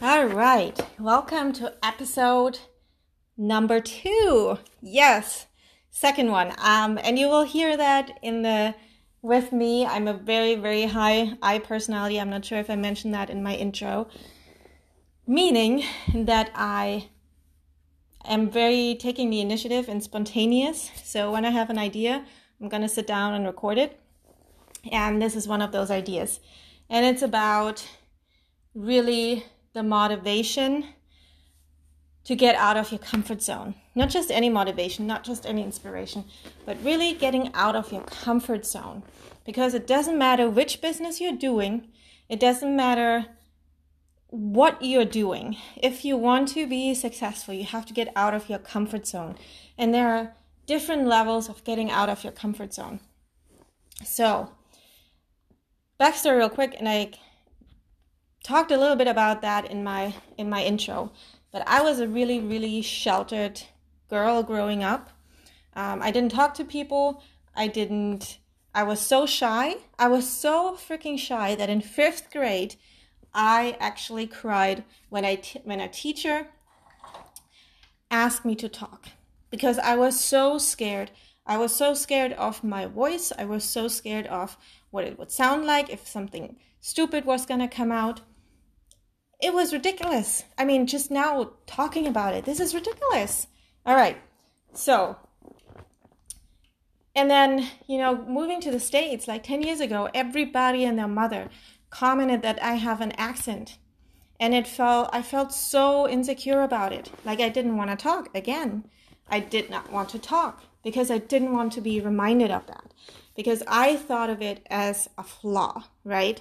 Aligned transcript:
All 0.00 0.26
right, 0.26 0.78
welcome 1.00 1.52
to 1.54 1.74
episode 1.82 2.60
number 3.36 3.80
two. 3.80 4.56
Yes, 4.80 5.46
second 5.90 6.30
one. 6.30 6.52
Um, 6.58 7.00
and 7.02 7.18
you 7.18 7.26
will 7.26 7.42
hear 7.42 7.76
that 7.76 8.16
in 8.22 8.42
the 8.42 8.76
with 9.22 9.50
me. 9.50 9.84
I'm 9.84 10.06
a 10.06 10.14
very, 10.14 10.54
very 10.54 10.84
high 10.84 11.36
I 11.42 11.58
personality. 11.58 12.20
I'm 12.20 12.30
not 12.30 12.44
sure 12.44 12.58
if 12.58 12.70
I 12.70 12.76
mentioned 12.76 13.12
that 13.14 13.28
in 13.28 13.42
my 13.42 13.56
intro, 13.56 14.06
meaning 15.26 15.82
that 16.14 16.52
I 16.54 17.08
am 18.24 18.48
very 18.52 18.96
taking 19.00 19.30
the 19.30 19.40
initiative 19.40 19.88
and 19.88 20.00
spontaneous. 20.00 20.92
So 21.02 21.32
when 21.32 21.44
I 21.44 21.50
have 21.50 21.70
an 21.70 21.78
idea, 21.78 22.24
I'm 22.60 22.68
gonna 22.68 22.88
sit 22.88 23.08
down 23.08 23.34
and 23.34 23.44
record 23.44 23.78
it. 23.78 23.98
And 24.92 25.20
this 25.20 25.34
is 25.34 25.48
one 25.48 25.60
of 25.60 25.72
those 25.72 25.90
ideas, 25.90 26.38
and 26.88 27.04
it's 27.04 27.22
about 27.22 27.84
really 28.76 29.44
the 29.78 29.82
motivation 29.84 30.84
to 32.24 32.34
get 32.34 32.56
out 32.56 32.76
of 32.76 32.90
your 32.90 32.98
comfort 32.98 33.40
zone. 33.40 33.76
Not 33.94 34.10
just 34.10 34.28
any 34.30 34.48
motivation, 34.48 35.06
not 35.06 35.22
just 35.22 35.46
any 35.46 35.62
inspiration, 35.62 36.24
but 36.66 36.76
really 36.82 37.14
getting 37.14 37.54
out 37.54 37.76
of 37.76 37.92
your 37.92 38.02
comfort 38.02 38.66
zone. 38.66 39.04
Because 39.46 39.74
it 39.74 39.86
doesn't 39.86 40.18
matter 40.18 40.50
which 40.50 40.80
business 40.80 41.20
you're 41.20 41.36
doing, 41.36 41.88
it 42.28 42.40
doesn't 42.40 42.74
matter 42.74 43.26
what 44.26 44.82
you're 44.82 45.04
doing. 45.04 45.56
If 45.76 46.04
you 46.04 46.16
want 46.16 46.48
to 46.48 46.66
be 46.66 46.92
successful, 46.92 47.54
you 47.54 47.64
have 47.64 47.86
to 47.86 47.94
get 47.94 48.12
out 48.16 48.34
of 48.34 48.50
your 48.50 48.58
comfort 48.58 49.06
zone. 49.06 49.36
And 49.78 49.94
there 49.94 50.10
are 50.10 50.34
different 50.66 51.06
levels 51.06 51.48
of 51.48 51.62
getting 51.62 51.88
out 51.88 52.08
of 52.08 52.24
your 52.24 52.32
comfort 52.32 52.74
zone. 52.74 52.98
So, 54.04 54.50
backstory 56.00 56.38
real 56.38 56.50
quick, 56.50 56.74
and 56.78 56.88
I 56.88 57.12
talked 58.48 58.70
a 58.70 58.78
little 58.78 58.96
bit 58.96 59.06
about 59.06 59.42
that 59.42 59.70
in 59.70 59.84
my 59.84 60.14
in 60.38 60.48
my 60.48 60.62
intro. 60.64 61.12
But 61.52 61.62
I 61.68 61.82
was 61.82 62.00
a 62.00 62.08
really 62.08 62.40
really 62.40 62.80
sheltered 62.80 63.60
girl 64.08 64.42
growing 64.42 64.82
up. 64.82 65.10
Um, 65.76 66.00
I 66.02 66.10
didn't 66.10 66.32
talk 66.32 66.54
to 66.54 66.64
people. 66.64 67.22
I 67.54 67.68
didn't. 67.68 68.38
I 68.74 68.84
was 68.84 69.00
so 69.00 69.26
shy. 69.26 69.76
I 69.98 70.08
was 70.08 70.26
so 70.28 70.76
freaking 70.76 71.18
shy 71.18 71.54
that 71.56 71.68
in 71.68 71.82
fifth 71.82 72.30
grade, 72.32 72.76
I 73.34 73.76
actually 73.80 74.26
cried 74.26 74.84
when 75.10 75.24
I 75.26 75.34
t- 75.36 75.60
when 75.64 75.80
a 75.80 75.88
teacher 75.88 76.48
asked 78.10 78.46
me 78.46 78.54
to 78.56 78.68
talk 78.68 79.08
because 79.50 79.78
I 79.78 79.94
was 79.96 80.18
so 80.18 80.56
scared. 80.56 81.10
I 81.44 81.58
was 81.58 81.74
so 81.74 81.92
scared 81.94 82.32
of 82.32 82.64
my 82.64 82.86
voice. 82.86 83.30
I 83.38 83.44
was 83.44 83.64
so 83.64 83.88
scared 83.88 84.26
of 84.26 84.56
what 84.90 85.04
it 85.04 85.18
would 85.18 85.30
sound 85.30 85.66
like 85.66 85.90
if 85.90 86.06
something 86.06 86.56
stupid 86.80 87.24
was 87.24 87.46
going 87.46 87.60
to 87.60 87.68
come 87.68 87.92
out. 87.92 88.20
It 89.40 89.54
was 89.54 89.72
ridiculous. 89.72 90.44
I 90.56 90.64
mean, 90.64 90.86
just 90.86 91.10
now 91.10 91.52
talking 91.66 92.06
about 92.06 92.34
it, 92.34 92.44
this 92.44 92.60
is 92.60 92.74
ridiculous. 92.74 93.46
All 93.86 93.94
right. 93.94 94.16
So, 94.74 95.16
and 97.14 97.30
then, 97.30 97.68
you 97.86 97.98
know, 97.98 98.24
moving 98.26 98.60
to 98.60 98.70
the 98.70 98.80
States 98.80 99.28
like 99.28 99.44
10 99.44 99.62
years 99.62 99.80
ago, 99.80 100.08
everybody 100.12 100.84
and 100.84 100.98
their 100.98 101.08
mother 101.08 101.48
commented 101.90 102.42
that 102.42 102.62
I 102.62 102.74
have 102.74 103.00
an 103.00 103.12
accent. 103.12 103.78
And 104.40 104.54
it 104.54 104.68
felt, 104.68 105.10
I 105.12 105.22
felt 105.22 105.52
so 105.52 106.08
insecure 106.08 106.62
about 106.62 106.92
it. 106.92 107.10
Like 107.24 107.40
I 107.40 107.48
didn't 107.48 107.76
want 107.76 107.90
to 107.90 107.96
talk 107.96 108.28
again. 108.34 108.84
I 109.28 109.40
did 109.40 109.68
not 109.68 109.92
want 109.92 110.08
to 110.10 110.18
talk 110.18 110.62
because 110.84 111.10
I 111.10 111.18
didn't 111.18 111.52
want 111.52 111.72
to 111.72 111.80
be 111.80 112.00
reminded 112.00 112.50
of 112.50 112.66
that. 112.66 112.92
Because 113.34 113.62
I 113.66 113.96
thought 113.96 114.30
of 114.30 114.42
it 114.42 114.66
as 114.70 115.08
a 115.16 115.22
flaw, 115.22 115.84
right? 116.04 116.40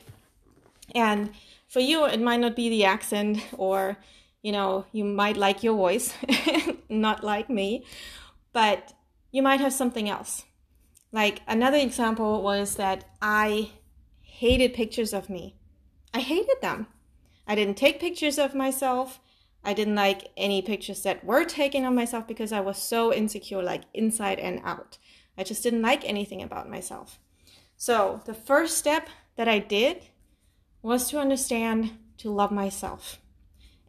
And 0.93 1.31
for 1.67 1.79
you, 1.79 2.05
it 2.05 2.21
might 2.21 2.39
not 2.39 2.55
be 2.55 2.69
the 2.69 2.85
accent, 2.85 3.45
or 3.57 3.97
you 4.41 4.51
know, 4.51 4.85
you 4.91 5.03
might 5.03 5.37
like 5.37 5.63
your 5.63 5.75
voice, 5.75 6.13
not 6.89 7.23
like 7.23 7.49
me, 7.49 7.85
but 8.53 8.93
you 9.31 9.41
might 9.41 9.59
have 9.59 9.73
something 9.73 10.09
else. 10.09 10.45
Like 11.11 11.41
another 11.47 11.77
example 11.77 12.41
was 12.41 12.75
that 12.75 13.05
I 13.21 13.71
hated 14.21 14.73
pictures 14.73 15.13
of 15.13 15.29
me. 15.29 15.55
I 16.13 16.19
hated 16.19 16.57
them. 16.61 16.87
I 17.47 17.55
didn't 17.55 17.77
take 17.77 17.99
pictures 17.99 18.37
of 18.37 18.55
myself. 18.55 19.19
I 19.63 19.73
didn't 19.73 19.95
like 19.95 20.31
any 20.37 20.61
pictures 20.61 21.03
that 21.03 21.25
were 21.25 21.43
taken 21.43 21.83
of 21.85 21.93
myself 21.93 22.27
because 22.27 22.51
I 22.51 22.59
was 22.59 22.77
so 22.77 23.13
insecure, 23.13 23.61
like 23.61 23.83
inside 23.93 24.39
and 24.39 24.61
out. 24.63 24.97
I 25.37 25.43
just 25.43 25.63
didn't 25.63 25.81
like 25.81 26.05
anything 26.05 26.41
about 26.41 26.69
myself. 26.69 27.19
So, 27.75 28.21
the 28.25 28.33
first 28.33 28.77
step 28.77 29.09
that 29.35 29.47
I 29.47 29.59
did 29.59 30.03
was 30.87 31.09
to 31.09 31.19
understand 31.19 31.91
to 32.17 32.31
love 32.31 32.49
myself. 32.49 33.19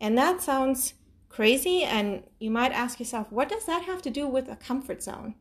And 0.01 0.19
that 0.19 0.43
sounds 0.43 0.95
crazy, 1.29 1.85
and 1.85 2.25
you 2.41 2.51
might 2.51 2.73
ask 2.73 2.99
yourself, 2.99 3.31
what 3.31 3.49
does 3.49 3.67
that 3.67 3.85
have 3.85 4.03
to 4.03 4.11
do 4.11 4.27
with 4.27 4.49
a 4.49 4.57
comfort 4.57 5.01
zone? 5.03 5.37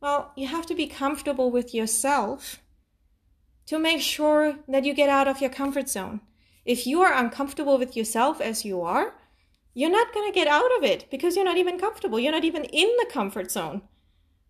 Well, 0.00 0.30
you 0.36 0.46
have 0.46 0.66
to 0.66 0.76
be 0.76 0.86
comfortable 0.86 1.50
with 1.50 1.74
yourself 1.74 2.62
to 3.66 3.80
make 3.80 4.00
sure 4.00 4.58
that 4.68 4.84
you 4.84 4.94
get 4.94 5.08
out 5.08 5.26
of 5.26 5.40
your 5.40 5.50
comfort 5.50 5.88
zone. 5.88 6.20
If 6.64 6.86
you 6.86 7.02
are 7.02 7.12
uncomfortable 7.12 7.78
with 7.78 7.96
yourself 7.96 8.40
as 8.40 8.64
you 8.64 8.82
are, 8.82 9.14
you're 9.74 9.90
not 9.90 10.14
going 10.14 10.30
to 10.30 10.34
get 10.34 10.46
out 10.46 10.70
of 10.78 10.84
it 10.84 11.06
because 11.10 11.34
you're 11.34 11.44
not 11.44 11.58
even 11.58 11.80
comfortable. 11.80 12.20
You're 12.20 12.32
not 12.32 12.44
even 12.44 12.62
in 12.64 12.88
the 12.98 13.08
comfort 13.10 13.50
zone. 13.50 13.82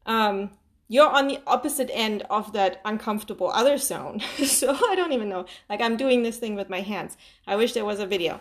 Um, 0.05 0.51
you're 0.89 1.09
on 1.09 1.29
the 1.29 1.41
opposite 1.47 1.91
end 1.93 2.23
of 2.31 2.53
that 2.53 2.81
uncomfortable 2.85 3.51
other 3.51 3.77
zone. 3.79 4.21
so 4.45 4.77
I 4.89 4.95
don't 4.95 5.13
even 5.13 5.29
know. 5.29 5.47
Like 5.69 5.81
I'm 5.81 5.97
doing 5.97 6.23
this 6.23 6.39
thing 6.39 6.55
with 6.55 6.69
my 6.69 6.81
hands. 6.81 7.17
I 7.47 7.57
wish 7.57 7.73
there 7.73 7.85
was 7.85 8.01
a 8.01 8.07
video. 8.07 8.41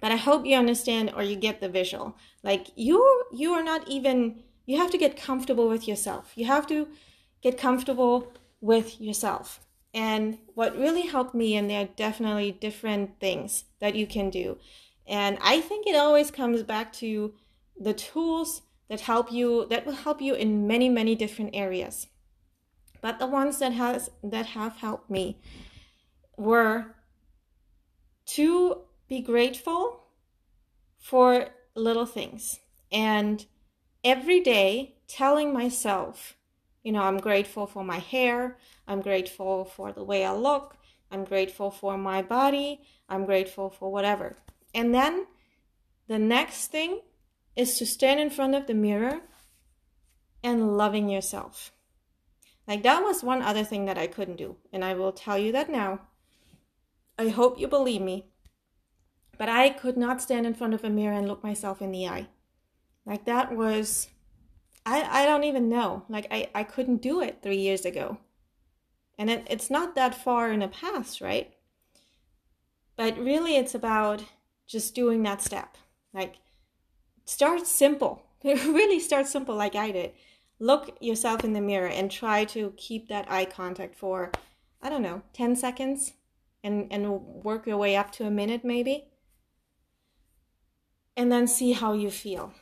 But 0.00 0.12
I 0.12 0.16
hope 0.16 0.46
you 0.46 0.56
understand 0.56 1.12
or 1.14 1.22
you 1.22 1.36
get 1.36 1.60
the 1.60 1.68
visual. 1.68 2.16
Like 2.42 2.68
you 2.76 3.24
you 3.32 3.52
are 3.52 3.62
not 3.62 3.88
even 3.88 4.42
you 4.66 4.78
have 4.78 4.90
to 4.90 4.98
get 4.98 5.16
comfortable 5.16 5.68
with 5.68 5.88
yourself. 5.88 6.32
You 6.34 6.46
have 6.46 6.66
to 6.68 6.88
get 7.40 7.58
comfortable 7.58 8.32
with 8.60 9.00
yourself. 9.00 9.60
And 9.94 10.38
what 10.54 10.76
really 10.76 11.02
helped 11.02 11.34
me 11.34 11.56
and 11.56 11.68
there 11.68 11.82
are 11.82 11.88
definitely 11.96 12.52
different 12.52 13.20
things 13.20 13.64
that 13.80 13.94
you 13.94 14.06
can 14.06 14.30
do. 14.30 14.58
And 15.06 15.38
I 15.42 15.60
think 15.60 15.86
it 15.86 15.96
always 15.96 16.30
comes 16.30 16.62
back 16.62 16.92
to 16.94 17.34
the 17.78 17.92
tools 17.92 18.62
that 18.92 19.00
help 19.00 19.32
you 19.32 19.66
that 19.70 19.86
will 19.86 19.94
help 19.94 20.20
you 20.20 20.34
in 20.34 20.66
many 20.66 20.86
many 20.86 21.14
different 21.14 21.50
areas. 21.54 22.08
But 23.00 23.18
the 23.18 23.26
ones 23.26 23.58
that 23.58 23.72
has 23.72 24.10
that 24.22 24.44
have 24.48 24.76
helped 24.76 25.08
me 25.10 25.38
were 26.36 26.94
to 28.26 28.82
be 29.08 29.22
grateful 29.22 30.04
for 30.98 31.48
little 31.74 32.04
things 32.04 32.60
and 32.92 33.46
every 34.04 34.40
day 34.40 34.96
telling 35.08 35.54
myself 35.54 36.36
you 36.82 36.92
know 36.92 37.02
i'm 37.02 37.18
grateful 37.18 37.66
for 37.66 37.82
my 37.82 37.98
hair. 37.98 38.58
I'm 38.86 39.00
grateful 39.00 39.64
for 39.64 39.90
the 39.92 40.04
way 40.04 40.26
i 40.26 40.32
look. 40.32 40.76
I'm 41.10 41.24
grateful 41.24 41.70
for 41.70 41.96
my 41.96 42.20
body. 42.20 42.82
I'm 43.08 43.24
grateful 43.24 43.70
for 43.70 43.90
whatever. 43.90 44.36
And 44.74 44.94
then 44.94 45.26
the 46.08 46.18
next 46.18 46.66
thing 46.66 47.00
is 47.56 47.78
to 47.78 47.86
stand 47.86 48.20
in 48.20 48.30
front 48.30 48.54
of 48.54 48.66
the 48.66 48.74
mirror 48.74 49.20
and 50.42 50.76
loving 50.76 51.08
yourself. 51.08 51.72
Like 52.66 52.82
that 52.82 53.02
was 53.02 53.22
one 53.22 53.42
other 53.42 53.64
thing 53.64 53.86
that 53.86 53.98
I 53.98 54.06
couldn't 54.06 54.36
do, 54.36 54.56
and 54.72 54.84
I 54.84 54.94
will 54.94 55.12
tell 55.12 55.38
you 55.38 55.52
that 55.52 55.70
now. 55.70 56.00
I 57.18 57.28
hope 57.28 57.58
you 57.58 57.68
believe 57.68 58.00
me. 58.00 58.26
But 59.38 59.48
I 59.48 59.70
could 59.70 59.96
not 59.96 60.22
stand 60.22 60.46
in 60.46 60.54
front 60.54 60.74
of 60.74 60.84
a 60.84 60.90
mirror 60.90 61.14
and 61.16 61.26
look 61.26 61.42
myself 61.42 61.82
in 61.82 61.90
the 61.90 62.06
eye. 62.06 62.28
Like 63.04 63.24
that 63.24 63.54
was 63.56 64.08
I 64.86 65.22
I 65.22 65.26
don't 65.26 65.44
even 65.44 65.68
know. 65.68 66.04
Like 66.08 66.26
I 66.30 66.48
I 66.54 66.64
couldn't 66.64 67.02
do 67.02 67.20
it 67.20 67.42
3 67.42 67.56
years 67.56 67.84
ago. 67.84 68.18
And 69.18 69.30
it, 69.30 69.46
it's 69.50 69.70
not 69.70 69.94
that 69.94 70.14
far 70.14 70.50
in 70.50 70.60
the 70.60 70.68
past, 70.68 71.20
right? 71.20 71.52
But 72.96 73.18
really 73.18 73.56
it's 73.56 73.74
about 73.74 74.24
just 74.66 74.94
doing 74.94 75.22
that 75.24 75.42
step. 75.42 75.76
Like 76.14 76.36
start 77.32 77.66
simple. 77.66 78.22
really 78.44 79.00
start 79.00 79.26
simple 79.26 79.56
like 79.56 79.74
I 79.74 79.90
did. 79.90 80.12
Look 80.58 80.96
yourself 81.00 81.44
in 81.44 81.54
the 81.54 81.60
mirror 81.60 81.88
and 81.88 82.10
try 82.10 82.44
to 82.46 82.74
keep 82.76 83.08
that 83.08 83.30
eye 83.30 83.46
contact 83.46 83.94
for, 83.94 84.30
I 84.82 84.90
don't 84.90 85.02
know, 85.02 85.22
10 85.32 85.56
seconds 85.56 86.12
and, 86.62 86.92
and 86.92 87.10
work 87.10 87.66
your 87.66 87.78
way 87.78 87.96
up 87.96 88.12
to 88.12 88.26
a 88.26 88.30
minute 88.30 88.64
maybe. 88.64 89.08
And 91.16 91.32
then 91.32 91.46
see 91.46 91.72
how 91.72 91.94
you 91.94 92.10
feel. 92.10 92.52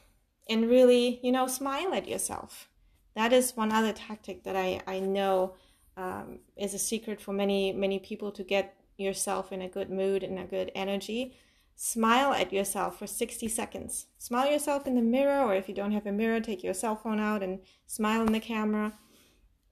And 0.49 0.69
really, 0.69 1.21
you 1.23 1.33
know, 1.33 1.47
smile 1.47 1.93
at 1.93 2.09
yourself. 2.09 2.69
That 3.15 3.33
is 3.33 3.57
one 3.57 3.73
other 3.73 3.93
tactic 3.93 4.45
that 4.45 4.57
I, 4.57 4.81
I 4.87 5.01
know 5.01 5.55
um, 5.97 6.39
is 6.57 6.75
a 6.75 6.79
secret 6.79 7.21
for 7.21 7.33
many, 7.33 7.73
many 7.73 7.99
people 7.99 8.31
to 8.33 8.45
get 8.45 8.77
yourself 8.97 9.53
in 9.53 9.63
a 9.63 9.69
good 9.69 9.91
mood 9.91 10.23
and 10.23 10.39
a 10.39 10.45
good 10.45 10.71
energy 10.75 11.35
Smile 11.83 12.35
at 12.35 12.53
yourself 12.53 12.99
for 12.99 13.07
60 13.07 13.49
seconds. 13.49 14.05
Smile 14.19 14.53
yourself 14.53 14.87
in 14.87 14.97
the 14.97 15.01
mirror, 15.01 15.43
or 15.43 15.55
if 15.55 15.67
you 15.67 15.75
don't 15.75 15.93
have 15.93 16.05
a 16.05 16.13
mirror, 16.13 16.39
take 16.39 16.63
your 16.63 16.75
cell 16.75 16.95
phone 16.95 17.19
out 17.19 17.43
and 17.43 17.61
smile 17.87 18.21
in 18.21 18.35
the 18.35 18.39
camera. 18.39 18.93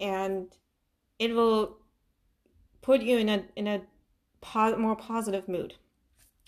And 0.00 0.46
it 1.18 1.34
will 1.34 1.80
put 2.80 3.02
you 3.02 3.18
in 3.18 3.28
a, 3.28 3.44
in 3.56 3.66
a 3.66 3.82
po- 4.40 4.78
more 4.78 4.96
positive 4.96 5.50
mood. 5.50 5.74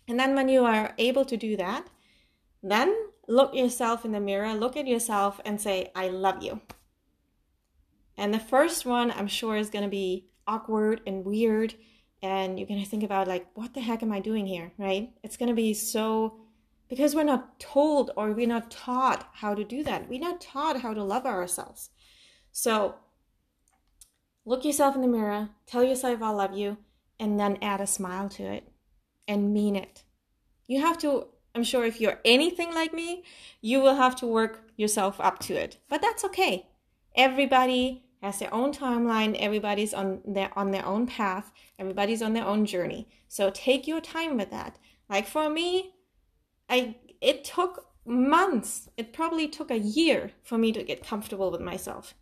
And 0.08 0.18
then 0.18 0.34
when 0.34 0.48
you 0.48 0.64
are 0.64 0.94
able 0.96 1.26
to 1.26 1.36
do 1.36 1.58
that, 1.58 1.88
then 2.62 2.96
look 3.28 3.54
yourself 3.54 4.06
in 4.06 4.12
the 4.12 4.18
mirror, 4.18 4.54
look 4.54 4.78
at 4.78 4.86
yourself 4.86 5.42
and 5.44 5.60
say, 5.60 5.92
I 5.94 6.08
love 6.08 6.42
you. 6.42 6.62
And 8.16 8.32
the 8.32 8.38
first 8.38 8.86
one, 8.86 9.10
I'm 9.10 9.28
sure, 9.28 9.58
is 9.58 9.68
going 9.68 9.84
to 9.84 9.90
be 9.90 10.30
awkward 10.46 11.02
and 11.06 11.22
weird. 11.22 11.74
And 12.22 12.58
you're 12.58 12.68
going 12.68 12.82
to 12.82 12.88
think 12.88 13.02
about, 13.02 13.28
like, 13.28 13.46
what 13.54 13.72
the 13.72 13.80
heck 13.80 14.02
am 14.02 14.12
I 14.12 14.20
doing 14.20 14.46
here, 14.46 14.72
right? 14.76 15.10
It's 15.22 15.36
going 15.36 15.48
to 15.48 15.54
be 15.54 15.72
so, 15.72 16.36
because 16.88 17.14
we're 17.14 17.22
not 17.22 17.58
told 17.58 18.10
or 18.16 18.32
we're 18.32 18.46
not 18.46 18.70
taught 18.70 19.28
how 19.32 19.54
to 19.54 19.64
do 19.64 19.82
that. 19.84 20.08
We're 20.08 20.20
not 20.20 20.40
taught 20.40 20.82
how 20.82 20.92
to 20.92 21.02
love 21.02 21.24
ourselves. 21.24 21.90
So 22.52 22.96
look 24.44 24.64
yourself 24.64 24.94
in 24.94 25.00
the 25.02 25.08
mirror, 25.08 25.50
tell 25.66 25.82
yourself, 25.82 26.20
I 26.20 26.30
love 26.30 26.54
you, 26.54 26.76
and 27.18 27.40
then 27.40 27.58
add 27.62 27.80
a 27.80 27.86
smile 27.86 28.28
to 28.30 28.42
it 28.42 28.70
and 29.26 29.54
mean 29.54 29.76
it. 29.76 30.02
You 30.66 30.80
have 30.80 30.98
to, 30.98 31.28
I'm 31.54 31.64
sure 31.64 31.84
if 31.84 32.00
you're 32.00 32.20
anything 32.24 32.74
like 32.74 32.92
me, 32.92 33.24
you 33.60 33.80
will 33.80 33.96
have 33.96 34.16
to 34.16 34.26
work 34.26 34.70
yourself 34.76 35.20
up 35.20 35.38
to 35.40 35.54
it. 35.54 35.78
But 35.88 36.02
that's 36.02 36.24
okay. 36.24 36.66
Everybody 37.14 38.04
has 38.22 38.38
their 38.38 38.52
own 38.52 38.72
timeline 38.72 39.36
everybody's 39.38 39.94
on 39.94 40.20
their 40.26 40.50
on 40.58 40.70
their 40.70 40.84
own 40.84 41.06
path 41.06 41.52
everybody's 41.78 42.22
on 42.22 42.34
their 42.34 42.44
own 42.44 42.66
journey. 42.66 43.08
So 43.28 43.50
take 43.50 43.86
your 43.86 44.00
time 44.00 44.36
with 44.36 44.50
that. 44.50 44.78
Like 45.08 45.26
for 45.26 45.48
me 45.48 45.94
i 46.68 46.96
it 47.20 47.44
took 47.44 47.86
months. 48.06 48.88
It 48.96 49.12
probably 49.12 49.46
took 49.48 49.70
a 49.70 49.78
year 49.78 50.32
for 50.42 50.56
me 50.58 50.72
to 50.72 50.82
get 50.82 51.06
comfortable 51.06 51.50
with 51.50 51.60
myself. 51.60 52.14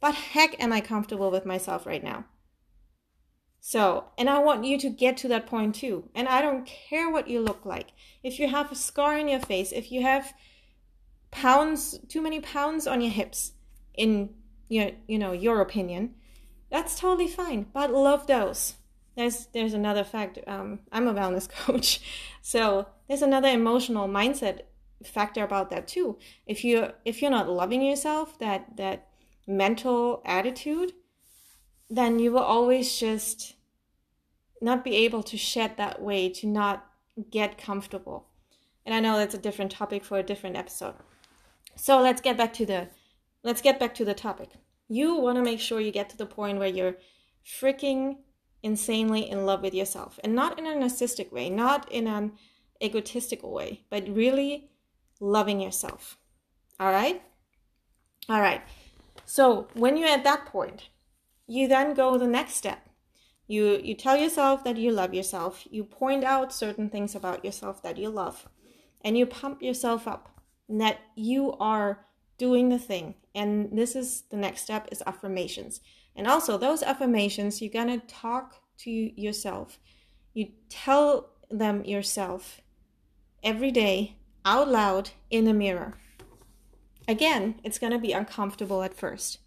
But 0.00 0.14
heck 0.14 0.60
am 0.62 0.72
i 0.72 0.80
comfortable 0.80 1.30
with 1.30 1.46
myself 1.46 1.86
right 1.86 2.02
now? 2.02 2.24
So 3.60 4.06
and 4.18 4.28
i 4.28 4.38
want 4.38 4.64
you 4.64 4.78
to 4.78 4.88
get 4.88 5.16
to 5.18 5.28
that 5.28 5.46
point 5.46 5.74
too. 5.74 6.08
And 6.14 6.28
i 6.28 6.40
don't 6.40 6.66
care 6.66 7.10
what 7.10 7.28
you 7.28 7.40
look 7.40 7.66
like. 7.66 7.92
If 8.22 8.38
you 8.38 8.48
have 8.48 8.72
a 8.72 8.74
scar 8.74 9.18
in 9.18 9.28
your 9.28 9.40
face 9.40 9.72
if 9.72 9.92
you 9.92 10.02
have 10.02 10.32
pounds 11.30 11.98
too 12.08 12.20
many 12.20 12.40
pounds 12.40 12.86
on 12.86 13.00
your 13.00 13.10
hips 13.10 13.52
in 13.94 14.34
your 14.68 14.90
you 15.06 15.18
know 15.18 15.32
your 15.32 15.60
opinion 15.60 16.14
that's 16.70 16.98
totally 16.98 17.28
fine 17.28 17.66
but 17.72 17.92
love 17.92 18.26
those. 18.26 18.74
There's 19.14 19.46
there's 19.52 19.74
another 19.74 20.04
fact 20.04 20.38
um, 20.46 20.80
i'm 20.90 21.06
a 21.06 21.14
wellness 21.14 21.48
coach 21.64 22.00
so 22.40 22.86
there's 23.08 23.22
another 23.22 23.48
emotional 23.48 24.08
mindset 24.08 24.62
factor 25.04 25.44
about 25.44 25.70
that 25.70 25.86
too. 25.86 26.18
If 26.46 26.64
you 26.64 26.92
if 27.04 27.20
you're 27.20 27.30
not 27.30 27.48
loving 27.48 27.82
yourself 27.82 28.38
that 28.38 28.76
that 28.76 29.08
mental 29.46 30.22
attitude 30.24 30.92
then 31.90 32.18
you 32.18 32.32
will 32.32 32.38
always 32.38 32.98
just 32.98 33.54
not 34.62 34.84
be 34.84 34.96
able 34.96 35.22
to 35.24 35.36
shed 35.36 35.76
that 35.76 36.00
way 36.00 36.28
to 36.30 36.46
not 36.46 36.86
get 37.30 37.58
comfortable. 37.58 38.28
And 38.86 38.94
i 38.94 39.00
know 39.00 39.18
that's 39.18 39.34
a 39.34 39.38
different 39.38 39.72
topic 39.72 40.04
for 40.04 40.18
a 40.18 40.22
different 40.22 40.56
episode. 40.56 40.94
So 41.76 42.00
let's 42.00 42.22
get 42.22 42.38
back 42.38 42.54
to 42.54 42.66
the 42.66 42.88
let's 43.42 43.62
get 43.62 43.78
back 43.78 43.94
to 43.96 44.04
the 44.04 44.14
topic. 44.14 44.50
You 44.88 45.16
want 45.16 45.36
to 45.36 45.42
make 45.42 45.60
sure 45.60 45.80
you 45.80 45.92
get 45.92 46.10
to 46.10 46.16
the 46.16 46.26
point 46.26 46.58
where 46.58 46.68
you're 46.68 46.96
freaking 47.46 48.16
insanely 48.62 49.28
in 49.28 49.46
love 49.46 49.62
with 49.62 49.74
yourself 49.74 50.20
and 50.22 50.34
not 50.34 50.58
in 50.58 50.66
a 50.66 50.70
narcissistic 50.70 51.32
way, 51.32 51.50
not 51.50 51.90
in 51.90 52.06
an 52.06 52.32
egotistical 52.82 53.52
way, 53.52 53.84
but 53.90 54.08
really 54.08 54.70
loving 55.20 55.60
yourself. 55.60 56.18
All 56.78 56.90
right? 56.90 57.22
All 58.28 58.40
right. 58.40 58.62
So, 59.24 59.68
when 59.74 59.96
you're 59.96 60.08
at 60.08 60.24
that 60.24 60.46
point, 60.46 60.88
you 61.46 61.68
then 61.68 61.94
go 61.94 62.18
the 62.18 62.26
next 62.26 62.54
step. 62.54 62.88
You 63.46 63.80
you 63.82 63.94
tell 63.94 64.16
yourself 64.16 64.64
that 64.64 64.76
you 64.76 64.92
love 64.92 65.12
yourself. 65.12 65.66
You 65.70 65.84
point 65.84 66.24
out 66.24 66.52
certain 66.52 66.88
things 66.88 67.14
about 67.14 67.44
yourself 67.44 67.82
that 67.82 67.98
you 67.98 68.08
love. 68.08 68.48
And 69.04 69.18
you 69.18 69.26
pump 69.26 69.62
yourself 69.62 70.06
up 70.06 70.28
that 70.68 71.00
you 71.16 71.52
are 71.54 72.06
doing 72.38 72.68
the 72.68 72.78
thing. 72.78 73.14
And 73.34 73.76
this 73.76 73.96
is 73.96 74.22
the 74.30 74.36
next 74.36 74.62
step 74.62 74.88
is 74.90 75.02
affirmations. 75.06 75.80
And 76.14 76.26
also 76.26 76.58
those 76.58 76.82
affirmations, 76.82 77.60
you're 77.60 77.70
going 77.70 78.00
to 78.00 78.06
talk 78.06 78.60
to 78.78 78.90
yourself. 78.90 79.78
You 80.34 80.48
tell 80.68 81.30
them 81.50 81.84
yourself 81.84 82.60
every 83.42 83.70
day 83.70 84.16
out 84.44 84.68
loud 84.68 85.10
in 85.30 85.44
the 85.44 85.54
mirror. 85.54 85.94
Again, 87.08 87.60
it's 87.64 87.78
going 87.78 87.92
to 87.92 87.98
be 87.98 88.12
uncomfortable 88.12 88.82
at 88.82 88.94
first. 88.94 89.38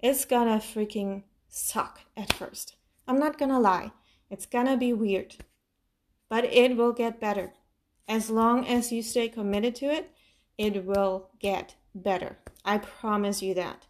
It's 0.00 0.24
going 0.24 0.48
to 0.48 0.64
freaking 0.66 1.24
suck 1.48 2.00
at 2.16 2.32
first. 2.32 2.76
I'm 3.06 3.18
not 3.18 3.38
going 3.38 3.50
to 3.50 3.58
lie. 3.58 3.92
It's 4.30 4.46
going 4.46 4.66
to 4.66 4.76
be 4.76 4.92
weird. 4.92 5.36
But 6.28 6.44
it 6.44 6.76
will 6.76 6.92
get 6.92 7.20
better. 7.20 7.52
As 8.08 8.30
long 8.30 8.66
as 8.66 8.92
you 8.92 9.02
stay 9.02 9.28
committed 9.28 9.74
to 9.76 9.86
it, 9.86 10.10
it 10.58 10.84
will 10.84 11.30
get 11.38 11.76
better. 11.94 12.38
I 12.64 12.78
promise 12.78 13.42
you 13.42 13.54
that. 13.54 13.86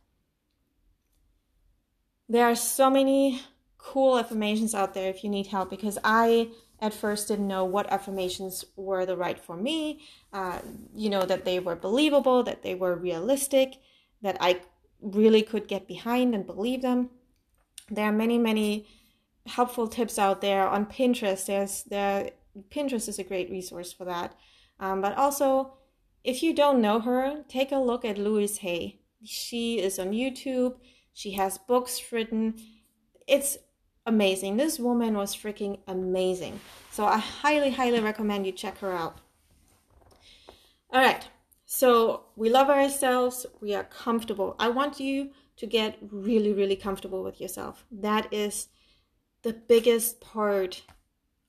There 2.29 2.47
are 2.47 2.57
so 2.57 2.91
many 2.91 3.43
cool 3.79 4.19
affirmations 4.19 4.75
out 4.75 4.95
there 4.95 5.11
if 5.11 5.23
you 5.23 5.31
need 5.31 5.49
help 5.49 5.71
because 5.71 5.99
I 6.03 6.49
at 6.81 6.95
first 6.95 7.29
didn't 7.29 7.49
know 7.49 7.65
what 7.65 7.91
affirmations 7.93 8.65
were 8.77 9.07
the 9.07 9.17
right 9.17 9.39
for 9.39 9.57
me. 9.57 10.01
Uh, 10.33 10.61
you 10.95 11.09
know, 11.09 11.25
that 11.25 11.45
they 11.45 11.59
were 11.61 11.77
believable, 11.77 12.43
that 12.43 12.63
they 12.63 12.75
were 12.75 12.97
realistic, 12.97 13.77
that 14.23 14.37
I 14.41 14.61
really 15.01 15.43
could 15.43 15.69
get 15.69 15.87
behind 15.87 16.35
and 16.35 16.47
believe 16.47 16.83
them. 16.83 17.11
There 17.91 18.07
are 18.07 18.13
many, 18.13 18.39
many 18.39 18.87
helpful 19.47 19.87
tips 19.89 20.19
out 20.19 20.41
there 20.41 20.67
on 20.67 20.87
Pinterest. 20.87 21.47
There's 21.47 21.83
there 21.85 22.31
Pinterest 22.71 23.09
is 23.09 23.19
a 23.19 23.25
great 23.25 23.51
resource 23.51 23.93
for 23.93 24.05
that. 24.07 24.35
Um, 24.81 25.01
but 25.01 25.17
also 25.17 25.75
if 26.25 26.43
you 26.43 26.55
don't 26.55 26.81
know 26.81 27.01
her, 27.01 27.45
take 27.49 27.71
a 27.71 27.77
look 27.77 28.05
at 28.05 28.19
Louise 28.19 28.59
Hay. 28.59 28.99
She 29.23 29.79
is 29.79 29.99
on 29.99 30.13
YouTube. 30.13 30.77
She 31.13 31.33
has 31.33 31.59
books 31.59 32.03
written. 32.11 32.55
It's 33.29 33.59
amazing. 34.07 34.57
This 34.57 34.79
woman 34.79 35.15
was 35.15 35.37
freaking 35.37 35.79
amazing. 35.87 36.61
So 36.91 37.05
I 37.05 37.19
highly, 37.19 37.71
highly 37.71 38.01
recommend 38.01 38.47
you 38.47 38.53
check 38.53 38.79
her 38.79 38.93
out. 38.93 39.19
All 40.91 41.01
right. 41.01 41.29
So 41.67 42.25
we 42.37 42.49
love 42.49 42.69
ourselves. 42.69 43.47
We 43.61 43.75
are 43.75 43.85
comfortable. 43.85 44.57
I 44.59 44.69
want 44.69 45.01
you 45.01 45.31
to 45.57 45.67
get 45.67 45.99
really, 46.11 46.53
really 46.53 46.77
comfortable 46.77 47.23
with 47.23 47.41
yourself. 47.41 47.85
That 47.91 48.33
is 48.33 48.69
the 49.43 49.53
biggest 49.53 50.21
part 50.21 50.83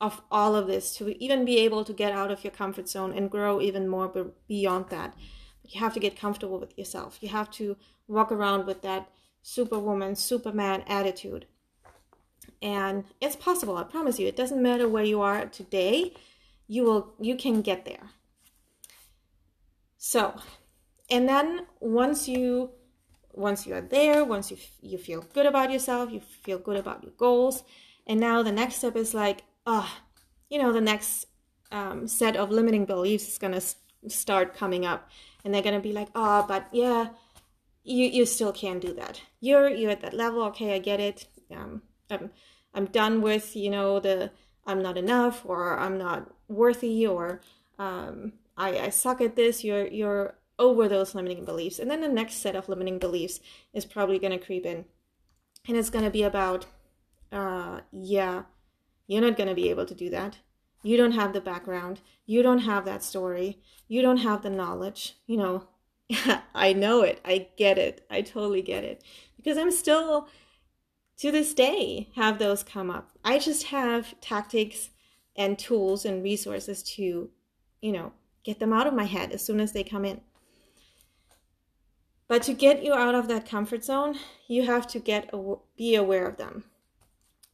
of 0.02 0.22
all 0.30 0.56
of 0.56 0.68
this 0.68 0.96
to 0.98 1.24
even 1.24 1.46
be 1.46 1.58
able 1.60 1.86
to 1.86 1.94
get 1.94 2.12
out 2.12 2.32
of 2.32 2.44
your 2.44 2.52
comfort 2.52 2.90
zone 2.90 3.14
and 3.14 3.32
grow 3.32 3.62
even 3.62 3.88
more 3.88 4.32
beyond 4.48 4.90
that. 4.90 5.16
You 5.64 5.80
have 5.80 5.94
to 5.94 6.00
get 6.00 6.20
comfortable 6.20 6.60
with 6.60 6.78
yourself. 6.78 7.18
You 7.22 7.30
have 7.30 7.50
to 7.52 7.78
walk 8.08 8.32
around 8.32 8.66
with 8.66 8.82
that 8.82 9.10
superwoman, 9.42 10.16
superman 10.16 10.84
attitude. 10.88 11.48
And 12.62 13.06
it's 13.22 13.36
possible, 13.36 13.78
I 13.78 13.84
promise 13.84 14.20
you. 14.20 14.28
It 14.28 14.36
doesn't 14.36 14.62
matter 14.62 14.88
where 14.88 15.04
you 15.04 15.22
are 15.22 15.46
today, 15.46 16.14
you 16.68 16.84
will 16.84 17.14
you 17.20 17.36
can 17.36 17.62
get 17.62 17.86
there. 17.86 18.10
So, 19.98 20.36
and 21.10 21.28
then 21.28 21.68
once 21.80 22.28
you 22.28 22.72
once 23.34 23.68
you 23.68 23.74
are 23.76 23.82
there, 23.82 24.24
once 24.24 24.52
you 24.52 24.58
you 24.82 24.98
feel 24.98 25.22
good 25.34 25.46
about 25.46 25.72
yourself, 25.72 26.12
you 26.12 26.20
feel 26.20 26.58
good 26.58 26.78
about 26.78 27.04
your 27.04 27.14
goals, 27.18 27.64
and 28.08 28.20
now 28.20 28.44
the 28.44 28.52
next 28.52 28.76
step 28.76 28.96
is 28.96 29.14
like 29.14 29.44
uh, 29.66 29.88
you 30.50 30.60
know, 30.60 30.72
the 30.72 30.82
next 30.82 31.26
um, 31.72 32.08
set 32.08 32.36
of 32.36 32.52
limiting 32.52 32.86
beliefs 32.86 33.28
is 33.28 33.38
going 33.38 33.54
to 33.54 34.10
start 34.10 34.56
coming 34.56 34.86
up. 34.86 35.10
And 35.44 35.54
they're 35.54 35.62
going 35.62 35.76
to 35.76 35.82
be 35.82 35.94
like, 35.94 36.10
oh, 36.16 36.46
but 36.48 36.68
yeah, 36.72 37.10
you, 37.84 38.06
you 38.08 38.26
still 38.26 38.52
can't 38.52 38.82
do 38.82 38.94
that. 38.94 39.22
You're, 39.40 39.70
you're 39.70 39.92
at 39.92 40.02
that 40.02 40.14
level. 40.14 40.44
Okay, 40.46 40.74
I 40.74 40.80
get 40.80 41.00
it. 41.00 41.28
Um, 41.52 41.84
I'm, 42.10 42.32
I'm 42.74 42.86
done 42.86 43.22
with, 43.22 43.56
you 43.56 43.70
know, 43.70 44.00
the 44.00 44.32
I'm 44.66 44.82
not 44.82 44.98
enough 44.98 45.44
or 45.46 45.78
I'm 45.78 45.98
not 45.98 46.34
worthy 46.48 47.06
or 47.06 47.42
um, 47.78 48.34
I, 48.58 48.80
I 48.80 48.90
suck 48.90 49.22
at 49.22 49.36
this. 49.36 49.64
You're, 49.64 49.88
you're 49.88 50.36
over 50.58 50.88
those 50.88 51.14
limiting 51.14 51.46
beliefs. 51.46 51.78
And 51.78 51.92
then 51.92 52.02
the 52.02 52.08
next 52.08 52.36
set 52.36 52.56
of 52.56 52.70
limiting 52.70 52.98
beliefs 52.98 53.40
is 53.74 53.86
probably 53.86 54.18
going 54.18 54.38
to 54.38 54.44
creep 54.44 54.66
in. 54.66 54.86
And 55.68 55.78
it's 55.78 55.90
going 55.90 56.06
to 56.06 56.12
be 56.12 56.24
about, 56.24 56.66
uh, 57.32 57.82
yeah, 57.92 58.44
you're 59.08 59.22
not 59.22 59.38
going 59.38 59.50
to 59.50 59.56
be 59.56 59.70
able 59.70 59.86
to 59.86 59.96
do 59.96 60.10
that. 60.10 60.38
You 60.84 60.98
don't 60.98 61.14
have 61.14 61.34
the 61.34 61.42
background. 61.42 62.02
You 62.26 62.44
don't 62.44 62.60
have 62.60 62.86
that 62.86 63.04
story. 63.04 63.60
You 63.88 64.02
don't 64.02 64.18
have 64.18 64.42
the 64.42 64.50
knowledge. 64.50 65.16
You 65.26 65.38
know, 65.38 65.68
I 66.56 66.74
know 66.74 67.02
it. 67.02 67.20
I 67.26 67.48
get 67.58 67.78
it. 67.78 68.06
I 68.10 68.22
totally 68.22 68.62
get 68.62 68.84
it. 68.84 69.04
Because 69.36 69.58
I'm 69.58 69.72
still, 69.72 70.28
to 71.18 71.32
this 71.32 71.54
day, 71.54 72.10
have 72.16 72.40
those 72.40 72.64
come 72.64 72.90
up. 72.90 73.12
I 73.24 73.40
just 73.40 73.64
have 73.64 74.20
tactics 74.22 74.92
and 75.36 75.58
tools 75.58 76.06
and 76.06 76.24
resources 76.24 76.82
to, 76.84 77.30
you 77.82 77.92
know, 77.92 78.14
get 78.44 78.60
them 78.60 78.74
out 78.74 78.88
of 78.88 78.94
my 78.94 79.06
head 79.06 79.32
as 79.32 79.44
soon 79.44 79.60
as 79.60 79.72
they 79.72 79.84
come 79.84 80.06
in. 80.06 80.22
But 82.28 82.42
to 82.44 82.54
get 82.54 82.84
you 82.84 82.94
out 82.94 83.14
of 83.14 83.28
that 83.28 83.48
comfort 83.48 83.84
zone, 83.84 84.18
you 84.48 84.66
have 84.66 84.88
to 84.88 85.00
get 85.00 85.32
be 85.78 85.96
aware 85.96 86.28
of 86.28 86.38
them 86.38 86.64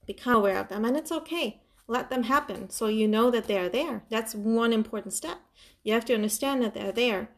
become 0.06 0.36
aware 0.36 0.58
of 0.58 0.70
them 0.70 0.86
and 0.86 0.98
it's 0.98 1.12
okay 1.12 1.62
let 1.92 2.10
them 2.10 2.24
happen 2.24 2.70
so 2.70 2.88
you 2.88 3.06
know 3.06 3.30
that 3.32 3.48
they 3.48 3.58
are 3.58 3.68
there. 3.68 4.04
That's 4.10 4.34
one 4.34 4.72
important 4.72 5.14
step. 5.14 5.40
You 5.84 5.94
have 5.94 6.06
to 6.06 6.14
understand 6.14 6.64
that 6.64 6.74
they're 6.74 6.94
there. 6.94 7.30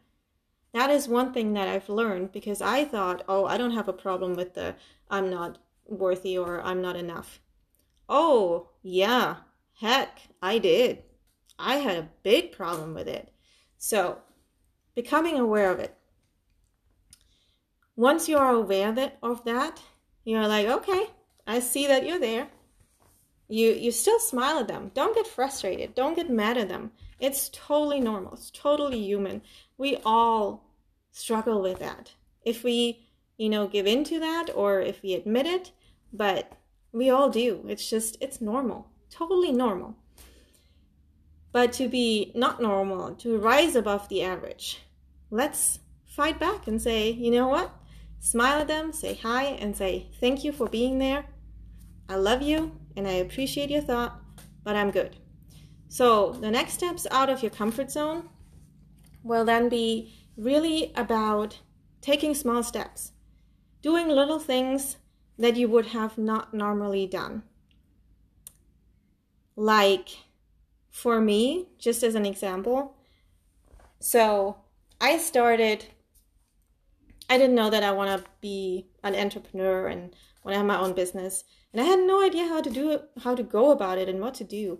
That 0.74 0.92
is 0.92 1.08
one 1.08 1.34
thing 1.34 1.54
that 1.54 1.68
I've 1.68 1.90
learned 1.90 2.32
because 2.32 2.62
I 2.62 2.86
thought, 2.86 3.24
oh, 3.28 3.46
I 3.46 3.58
don't 3.58 3.74
have 3.74 3.88
a 3.88 3.94
problem 3.94 4.36
with 4.36 4.54
the 4.54 4.76
I'm 5.10 5.32
not 5.32 5.58
worthy 5.88 6.38
or 6.38 6.62
I'm 6.62 6.84
not 6.84 6.96
enough. 6.96 7.40
Oh, 8.08 8.70
yeah, 8.84 9.38
heck, 9.80 10.20
I 10.40 10.60
did. 10.60 11.04
I 11.58 11.78
had 11.78 11.98
a 11.98 12.10
big 12.22 12.52
problem 12.52 12.94
with 12.94 13.08
it. 13.08 13.32
So, 13.80 14.20
becoming 14.94 15.40
aware 15.40 15.72
of 15.72 15.80
it. 15.80 15.96
Once 17.96 18.30
you 18.30 18.38
are 18.38 18.54
aware 18.54 18.90
of, 18.90 19.00
it, 19.00 19.18
of 19.24 19.44
that, 19.46 19.82
you're 20.24 20.48
like, 20.48 20.68
okay, 20.68 21.08
I 21.46 21.60
see 21.60 21.88
that 21.88 22.06
you're 22.06 22.20
there. 22.20 22.48
You 23.48 23.72
you 23.72 23.92
still 23.92 24.20
smile 24.20 24.60
at 24.60 24.68
them. 24.68 24.92
Don't 24.94 25.16
get 25.16 25.28
frustrated. 25.28 25.94
Don't 25.96 26.16
get 26.16 26.30
mad 26.30 26.58
at 26.58 26.70
them. 26.70 26.92
It's 27.20 27.50
totally 27.50 28.00
normal. 28.00 28.34
It's 28.34 28.52
totally 28.52 29.00
human. 29.00 29.42
We 29.78 29.98
all 30.06 30.64
struggle 31.12 31.62
with 31.62 31.80
that. 31.80 32.14
If 32.44 32.64
we, 32.64 33.06
you 33.38 33.50
know, 33.50 33.68
give 33.68 33.86
into 33.86 34.20
that 34.20 34.50
or 34.56 34.82
if 34.82 35.02
we 35.04 35.14
admit 35.14 35.46
it, 35.46 35.72
but 36.12 36.54
we 36.92 37.10
all 37.10 37.30
do. 37.30 37.66
It's 37.68 37.90
just 37.90 38.18
it's 38.22 38.42
normal. 38.42 38.88
Totally 39.10 39.52
normal. 39.52 39.96
But 41.52 41.72
to 41.74 41.88
be 41.88 42.32
not 42.34 42.62
normal, 42.62 43.14
to 43.16 43.38
rise 43.38 43.76
above 43.76 44.10
the 44.10 44.24
average, 44.24 44.82
let's 45.30 45.80
fight 46.06 46.40
back 46.40 46.68
and 46.68 46.82
say, 46.82 47.12
you 47.12 47.30
know 47.30 47.48
what? 47.48 47.72
Smile 48.20 48.62
at 48.62 48.68
them, 48.68 48.92
say 48.92 49.14
hi, 49.16 49.44
and 49.44 49.78
say, 49.78 50.08
thank 50.20 50.44
you 50.44 50.52
for 50.52 50.68
being 50.68 50.98
there. 50.98 51.26
I 52.10 52.16
love 52.16 52.42
you 52.42 52.78
and 52.96 53.08
I 53.08 53.14
appreciate 53.14 53.70
your 53.70 53.82
thought, 53.82 54.20
but 54.64 54.76
I'm 54.76 54.92
good. 54.92 55.18
So 55.88 56.32
the 56.32 56.52
next 56.52 56.74
steps 56.74 57.08
out 57.12 57.30
of 57.30 57.42
your 57.42 57.52
comfort 57.52 57.92
zone 57.92 58.30
will 59.24 59.46
then 59.46 59.70
be 59.70 60.14
really 60.36 60.92
about 60.96 61.60
taking 62.02 62.34
small 62.34 62.64
steps, 62.64 63.12
doing 63.82 64.08
little 64.08 64.40
things 64.40 64.98
that 65.38 65.56
you 65.56 65.68
would 65.70 65.88
have 65.88 66.18
not 66.18 66.54
normally 66.54 67.08
done. 67.08 67.44
Like 69.56 70.10
for 70.90 71.22
me, 71.22 71.68
just 71.78 72.04
as 72.04 72.16
an 72.16 72.26
example, 72.26 72.96
so 74.00 74.58
I 75.00 75.18
started, 75.18 75.86
I 77.30 77.38
didn't 77.38 77.56
know 77.56 77.70
that 77.70 77.84
I 77.84 77.92
want 77.92 78.20
to 78.20 78.30
be 78.42 78.88
an 79.04 79.16
entrepreneur 79.16 79.88
and 79.88 80.16
want 80.44 80.54
to 80.54 80.58
have 80.58 80.66
my 80.66 80.80
own 80.80 80.94
business 80.94 81.44
and 81.74 81.82
I 81.82 81.86
had 81.86 82.00
no 82.00 82.24
idea 82.24 82.48
how 82.48 82.62
to 82.62 82.70
do 82.70 82.92
it, 82.92 83.10
how 83.24 83.34
to 83.34 83.42
go 83.42 83.72
about 83.72 83.98
it, 83.98 84.08
and 84.08 84.22
what 84.22 84.36
to 84.36 84.44
do. 84.44 84.80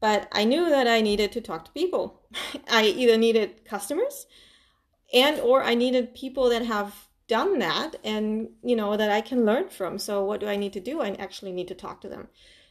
But 0.00 0.28
I 0.30 0.44
knew 0.44 0.68
that 0.70 0.86
I 0.86 1.00
needed 1.00 1.32
to 1.32 1.40
talk 1.40 1.64
to 1.64 1.72
people. 1.72 2.22
I 2.68 2.84
either 2.84 3.18
needed 3.18 3.64
customers, 3.64 4.26
and 5.12 5.40
or 5.40 5.64
I 5.64 5.74
needed 5.74 6.14
people 6.14 6.48
that 6.50 6.64
have 6.64 7.08
done 7.26 7.58
that, 7.58 7.96
and 8.04 8.50
you 8.62 8.76
know 8.76 8.96
that 8.96 9.10
I 9.10 9.20
can 9.22 9.44
learn 9.44 9.70
from. 9.70 9.98
So 9.98 10.24
what 10.24 10.40
do 10.40 10.46
I 10.46 10.56
need 10.56 10.72
to 10.74 10.80
do? 10.80 11.00
I 11.00 11.10
actually 11.14 11.52
need 11.52 11.68
to 11.68 11.74
talk 11.74 12.00
to 12.02 12.08
them, 12.08 12.28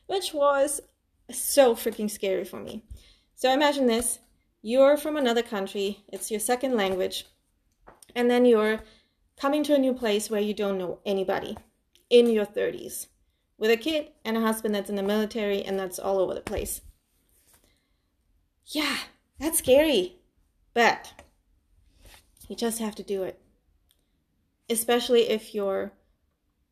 which 0.07 0.33
was 0.33 0.79
so 1.29 1.75
freaking 1.75 2.09
scary 2.09 2.45
for 2.45 2.59
me. 2.61 2.85
So 3.35 3.51
imagine 3.51 3.87
this: 3.87 4.19
you're 4.61 4.95
from 4.95 5.17
another 5.17 5.43
country, 5.43 6.03
it's 6.07 6.31
your 6.31 6.39
second 6.39 6.77
language, 6.77 7.25
and 8.15 8.31
then 8.31 8.45
you're 8.45 8.79
coming 9.35 9.63
to 9.63 9.75
a 9.75 9.79
new 9.79 9.93
place 9.93 10.29
where 10.29 10.39
you 10.39 10.53
don't 10.53 10.77
know 10.77 10.99
anybody 11.05 11.57
in 12.09 12.29
your 12.29 12.45
30s 12.45 13.07
with 13.57 13.71
a 13.71 13.77
kid 13.77 14.11
and 14.25 14.37
a 14.37 14.41
husband 14.41 14.73
that's 14.75 14.89
in 14.89 14.95
the 14.95 15.03
military 15.03 15.63
and 15.63 15.79
that's 15.79 15.99
all 15.99 16.19
over 16.19 16.33
the 16.33 16.41
place. 16.41 16.81
Yeah, 18.67 18.97
that's 19.39 19.59
scary. 19.59 20.17
But 20.73 21.13
you 22.47 22.55
just 22.55 22.79
have 22.79 22.95
to 22.95 23.03
do 23.03 23.23
it. 23.23 23.39
Especially 24.69 25.29
if 25.29 25.53
your 25.53 25.93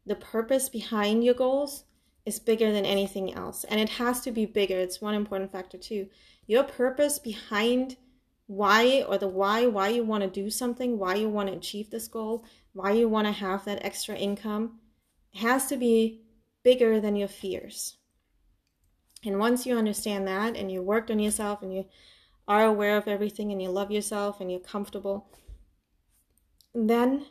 the 0.06 0.16
purpose 0.16 0.68
behind 0.70 1.24
your 1.24 1.36
goals 1.36 1.84
is 2.26 2.40
bigger 2.40 2.72
than 2.72 2.86
anything 2.86 3.34
else. 3.34 3.64
And 3.66 3.80
it 3.80 3.90
has 3.90 4.22
to 4.22 4.32
be 4.32 4.46
bigger. 4.46 4.78
It's 4.78 5.02
one 5.02 5.14
important 5.14 5.52
factor 5.52 5.78
too. 5.78 6.08
Your 6.48 6.64
purpose 6.64 7.20
behind 7.20 7.98
why 8.48 9.04
or 9.08 9.18
the 9.18 9.28
why 9.28 9.66
why 9.68 9.90
you 9.90 10.04
want 10.04 10.24
to 10.24 10.30
do 10.30 10.50
something, 10.50 10.98
why 10.98 11.16
you 11.16 11.30
want 11.30 11.50
to 11.50 11.56
achieve 11.56 11.90
this 11.90 12.08
goal, 12.08 12.44
why 12.74 12.92
you 12.92 13.08
want 13.08 13.28
to 13.28 13.32
have 13.32 13.64
that 13.66 13.84
extra 13.86 14.16
income 14.16 14.80
has 15.36 15.68
to 15.68 15.78
be 15.78 16.21
bigger 16.64 17.00
than 17.00 17.16
your 17.16 17.28
fears. 17.28 17.98
And 19.24 19.40
once 19.40 19.66
you 19.66 19.78
understand 19.78 20.28
that 20.28 20.56
and 20.56 20.72
you 20.72 20.82
worked 20.82 21.12
on 21.12 21.20
yourself 21.20 21.62
and 21.62 21.74
you 21.74 21.86
are 22.48 22.66
aware 22.66 22.98
of 22.98 23.08
everything 23.08 23.52
and 23.52 23.62
you 23.62 23.70
love 23.70 23.92
yourself 23.92 24.42
and 24.42 24.52
you're 24.52 24.60
comfortable, 24.60 25.30
then 26.74 27.26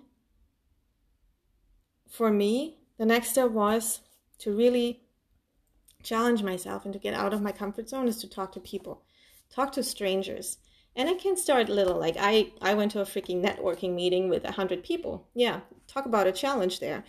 for 2.08 2.30
me, 2.30 2.78
the 2.98 3.06
next 3.06 3.30
step 3.30 3.50
was 3.50 4.00
to 4.38 4.54
really 4.54 5.02
challenge 6.02 6.42
myself 6.42 6.84
and 6.84 6.92
to 6.92 6.98
get 6.98 7.14
out 7.14 7.32
of 7.32 7.42
my 7.42 7.52
comfort 7.52 7.88
zone 7.88 8.08
is 8.08 8.18
to 8.18 8.28
talk 8.28 8.52
to 8.52 8.60
people, 8.60 9.02
talk 9.50 9.72
to 9.72 9.82
strangers. 9.82 10.58
And 10.96 11.08
it 11.08 11.20
can 11.20 11.36
start 11.36 11.68
little. 11.68 11.98
Like 11.98 12.16
I, 12.18 12.52
I 12.60 12.74
went 12.74 12.90
to 12.92 13.00
a 13.00 13.04
freaking 13.04 13.44
networking 13.44 13.94
meeting 13.94 14.28
with 14.28 14.44
a 14.44 14.52
hundred 14.52 14.82
people. 14.82 15.28
Yeah, 15.34 15.60
talk 15.86 16.04
about 16.04 16.26
a 16.26 16.32
challenge 16.32 16.80
there. 16.80 17.04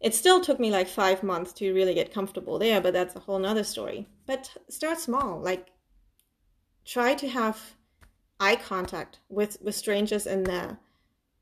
It 0.00 0.14
still 0.14 0.40
took 0.40 0.60
me 0.60 0.70
like 0.70 0.88
five 0.88 1.22
months 1.22 1.52
to 1.54 1.72
really 1.72 1.94
get 1.94 2.12
comfortable 2.12 2.58
there, 2.58 2.80
but 2.80 2.92
that's 2.92 3.16
a 3.16 3.20
whole 3.20 3.38
nother 3.38 3.64
story. 3.64 4.06
But 4.26 4.50
start 4.68 4.98
small. 4.98 5.40
Like 5.40 5.68
try 6.84 7.14
to 7.14 7.28
have 7.28 7.74
eye 8.38 8.56
contact 8.56 9.20
with, 9.28 9.58
with 9.62 9.74
strangers 9.74 10.26
in 10.26 10.44
the 10.44 10.76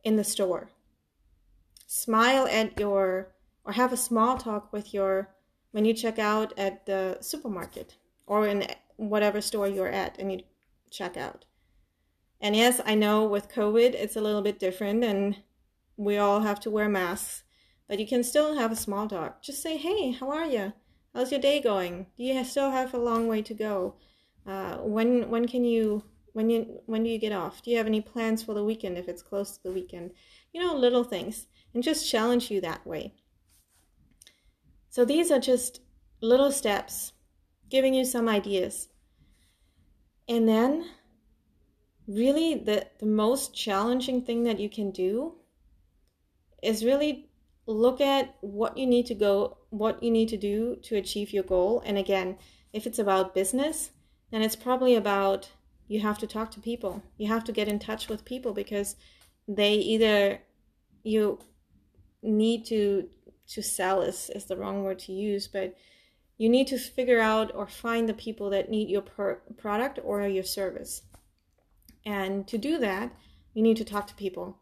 in 0.05 0.17
the 0.17 0.25
store. 0.25 0.71
Smile 1.87 2.47
at 2.47 2.79
your 2.79 3.29
or 3.65 3.73
have 3.73 3.93
a 3.93 3.97
small 3.97 4.37
talk 4.37 4.73
with 4.73 4.93
your 4.93 5.29
when 5.71 5.85
you 5.85 5.95
check 5.95 6.19
out 6.19 6.53
at 6.59 6.87
the 6.87 7.19
supermarket 7.21 7.97
or 8.27 8.47
in 8.47 8.67
whatever 8.97 9.41
store 9.41 9.69
you're 9.69 9.89
at 9.89 10.19
and 10.19 10.33
you 10.33 10.41
check 10.91 11.17
out. 11.17 11.45
And 12.41 12.57
yes, 12.57 12.81
I 12.85 12.95
know 12.95 13.25
with 13.25 13.53
COVID 13.53 13.95
it's 13.95 14.17
a 14.17 14.21
little 14.21 14.43
bit 14.43 14.59
different 14.59 15.05
and 15.05 15.37
we 15.97 16.19
all 16.19 16.41
have 16.41 16.61
to 16.61 16.71
wear 16.71 16.89
masks. 16.89 17.45
But 17.93 17.99
you 17.99 18.07
can 18.07 18.25
still 18.25 18.55
have 18.55 18.73
a 18.73 18.75
small 18.77 19.07
talk. 19.07 19.43
Just 19.43 19.63
say, 19.63 19.77
hey, 19.77 20.13
how 20.13 20.31
are 20.31 20.47
you? 20.47 20.73
How's 21.15 21.31
your 21.31 21.43
day 21.43 21.61
going? 21.61 22.07
Do 22.17 22.25
you 22.25 22.43
still 22.43 22.71
have 22.71 22.95
a 22.95 22.99
long 22.99 23.29
way 23.29 23.43
to 23.43 23.53
go? 23.53 23.97
Uh, 24.47 24.77
when 24.77 25.29
when 25.29 25.47
can 25.47 25.63
you 25.63 26.03
when 26.33 26.49
you 26.49 26.81
when 26.87 27.05
do 27.05 27.11
you 27.11 27.19
get 27.19 27.33
off? 27.33 27.61
Do 27.61 27.71
you 27.71 27.77
have 27.77 27.87
any 27.87 28.01
plans 28.01 28.43
for 28.43 28.55
the 28.55 28.65
weekend 28.65 28.97
if 28.97 29.09
it's 29.09 29.21
close 29.21 29.59
to 29.59 29.63
the 29.63 29.73
weekend? 29.73 30.13
You 30.55 30.63
know, 30.63 30.75
little 30.75 31.05
things, 31.05 31.49
and 31.75 31.83
just 31.83 32.11
challenge 32.11 32.51
you 32.51 32.63
that 32.63 32.87
way. 32.87 33.13
So 34.89 35.05
these 35.05 35.31
are 35.31 35.39
just 35.39 35.83
little 36.23 36.51
steps, 36.51 37.13
giving 37.69 37.93
you 37.93 38.07
some 38.07 38.27
ideas, 38.27 38.89
and 40.27 40.49
then 40.49 40.87
really 42.09 42.55
the 42.55 42.87
the 43.01 43.13
most 43.25 43.55
challenging 43.55 44.23
thing 44.23 44.45
that 44.45 44.59
you 44.59 44.71
can 44.71 44.93
do 44.93 45.35
is 46.63 46.87
really 46.87 47.29
look 47.73 48.01
at 48.01 48.37
what 48.41 48.77
you 48.77 48.87
need 48.87 49.07
to 49.07 49.15
go 49.15 49.59
what 49.71 50.03
you 50.03 50.11
need 50.11 50.29
to 50.29 50.37
do 50.37 50.77
to 50.83 50.97
achieve 50.97 51.33
your 51.33 51.45
goal. 51.45 51.83
And 51.85 51.99
again 51.99 52.39
if 52.73 52.87
it's 52.87 52.99
about 52.99 53.35
business 53.35 53.91
then 54.31 54.43
it's 54.43 54.57
probably 54.57 54.95
about 54.95 55.51
you 55.89 56.01
have 56.01 56.19
to 56.19 56.27
talk 56.27 56.51
to 56.53 56.61
people. 56.61 57.03
You 57.19 57.29
have 57.29 57.45
to 57.45 57.53
get 57.53 57.69
in 57.69 57.79
touch 57.79 58.09
with 58.09 58.25
people 58.25 58.53
because 58.55 58.97
they 59.47 59.75
either 59.75 60.41
you 61.03 61.39
need 62.23 62.65
to 62.67 63.09
to 63.49 63.63
sell 63.63 64.01
is, 64.01 64.31
is 64.35 64.47
the 64.47 64.57
wrong 64.57 64.85
word 64.85 64.99
to 65.01 65.13
use 65.13 65.49
but 65.49 65.77
you 66.39 66.49
need 66.49 66.67
to 66.69 66.79
figure 66.79 67.21
out 67.21 67.55
or 67.55 67.67
find 67.67 68.09
the 68.09 68.15
people 68.15 68.49
that 68.51 68.71
need 68.71 68.89
your 68.89 69.03
per- 69.03 69.43
product 69.59 69.99
or 70.03 70.27
your 70.27 70.45
service. 70.45 71.03
And 72.07 72.47
to 72.49 72.57
do 72.57 72.79
that 72.79 73.13
you 73.55 73.63
need 73.63 73.77
to 73.77 73.85
talk 73.85 74.07
to 74.07 74.15
people. 74.15 74.59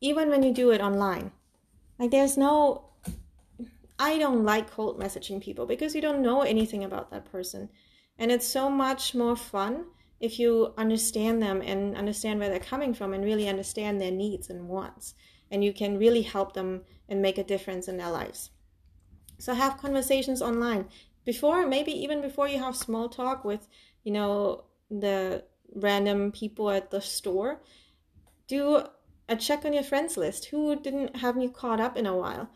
Even 0.00 0.28
when 0.28 0.42
you 0.42 0.52
do 0.52 0.70
it 0.70 0.80
online 0.80 1.30
like 2.02 2.10
there's 2.10 2.36
no 2.36 2.90
I 3.96 4.18
don't 4.18 4.44
like 4.44 4.68
cold 4.68 4.98
messaging 4.98 5.40
people 5.40 5.66
because 5.66 5.94
you 5.94 6.00
don't 6.00 6.20
know 6.20 6.42
anything 6.42 6.82
about 6.82 7.12
that 7.12 7.30
person. 7.30 7.68
And 8.18 8.32
it's 8.32 8.46
so 8.46 8.68
much 8.68 9.14
more 9.14 9.36
fun 9.36 9.84
if 10.18 10.40
you 10.40 10.74
understand 10.76 11.40
them 11.40 11.62
and 11.62 11.96
understand 11.96 12.40
where 12.40 12.48
they're 12.48 12.58
coming 12.58 12.92
from 12.92 13.14
and 13.14 13.24
really 13.24 13.48
understand 13.48 14.00
their 14.00 14.10
needs 14.10 14.50
and 14.50 14.68
wants. 14.68 15.14
And 15.52 15.62
you 15.62 15.72
can 15.72 15.96
really 15.96 16.22
help 16.22 16.54
them 16.54 16.82
and 17.08 17.22
make 17.22 17.38
a 17.38 17.44
difference 17.44 17.86
in 17.86 17.98
their 17.98 18.10
lives. 18.10 18.50
So 19.38 19.54
have 19.54 19.78
conversations 19.78 20.42
online. 20.42 20.86
Before, 21.24 21.64
maybe 21.68 21.92
even 21.92 22.20
before 22.20 22.48
you 22.48 22.58
have 22.58 22.74
small 22.74 23.08
talk 23.08 23.44
with, 23.44 23.68
you 24.02 24.10
know, 24.10 24.64
the 24.90 25.44
random 25.76 26.32
people 26.32 26.70
at 26.70 26.90
the 26.90 27.00
store, 27.00 27.62
do 28.48 28.82
a 29.32 29.36
check 29.36 29.64
on 29.64 29.72
your 29.72 29.82
friends 29.82 30.16
list. 30.16 30.46
Who 30.46 30.76
didn't 30.76 31.16
have 31.16 31.36
you 31.36 31.50
caught 31.50 31.80
up 31.80 31.96
in 31.96 32.06
a 32.06 32.16
while? 32.16 32.50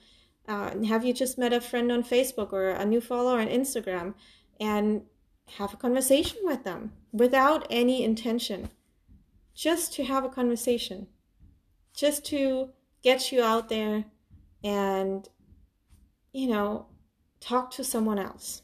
Uh, 0.49 0.85
have 0.85 1.05
you 1.05 1.13
just 1.13 1.39
met 1.39 1.53
a 1.53 1.61
friend 1.61 1.91
on 1.91 2.05
Facebook 2.05 2.53
or 2.53 2.71
a 2.71 2.85
new 2.85 3.01
follower 3.01 3.41
on 3.41 3.49
Instagram? 3.49 4.15
And 4.61 5.03
have 5.59 5.73
a 5.73 5.77
conversation 5.77 6.39
with 6.43 6.65
them 6.65 6.93
without 7.13 7.67
any 7.71 8.03
intention. 8.03 8.71
Just 9.55 9.93
to 9.95 10.05
have 10.05 10.25
a 10.25 10.29
conversation. 10.29 11.07
Just 11.95 12.25
to 12.27 12.71
get 13.03 13.33
you 13.33 13.43
out 13.43 13.69
there 13.69 14.05
and, 14.63 15.29
you 16.33 16.49
know, 16.49 16.87
talk 17.41 17.71
to 17.73 17.85
someone 17.85 18.19
else. 18.19 18.63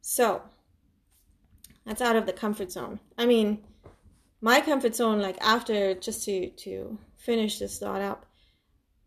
So, 0.00 0.42
that's 1.86 2.02
out 2.02 2.16
of 2.16 2.26
the 2.26 2.32
comfort 2.32 2.72
zone. 2.72 3.00
I 3.16 3.26
mean, 3.26 3.64
my 4.42 4.60
comfort 4.60 4.94
zone, 4.94 5.20
like 5.20 5.38
after, 5.40 5.94
just 5.94 6.24
to, 6.24 6.50
to 6.50 6.98
finish 7.16 7.58
this 7.58 7.78
thought 7.78 8.02
up, 8.02 8.26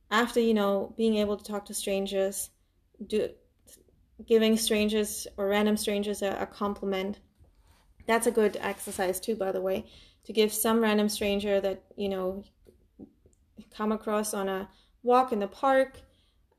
after, 0.10 0.40
you 0.40 0.54
know, 0.54 0.94
being 0.98 1.18
able 1.18 1.36
to 1.36 1.44
talk 1.44 1.66
to 1.66 1.74
strangers, 1.74 2.50
do 3.06 3.30
giving 4.26 4.56
strangers 4.56 5.28
or 5.36 5.48
random 5.48 5.76
strangers 5.76 6.22
a, 6.22 6.30
a 6.40 6.46
compliment. 6.46 7.20
That's 8.08 8.28
a 8.28 8.32
good 8.32 8.58
exercise 8.62 9.20
too, 9.20 9.36
by 9.36 9.52
the 9.52 9.60
way, 9.60 9.86
to 10.24 10.32
give 10.32 10.54
some 10.54 10.80
random 10.80 11.10
stranger 11.10 11.60
that, 11.60 11.84
you 11.98 12.08
know, 12.08 12.46
come 13.76 13.92
across 13.92 14.34
on 14.34 14.48
a 14.48 14.70
walk 15.04 15.34
in 15.34 15.40
the 15.40 15.48
park, 15.48 16.00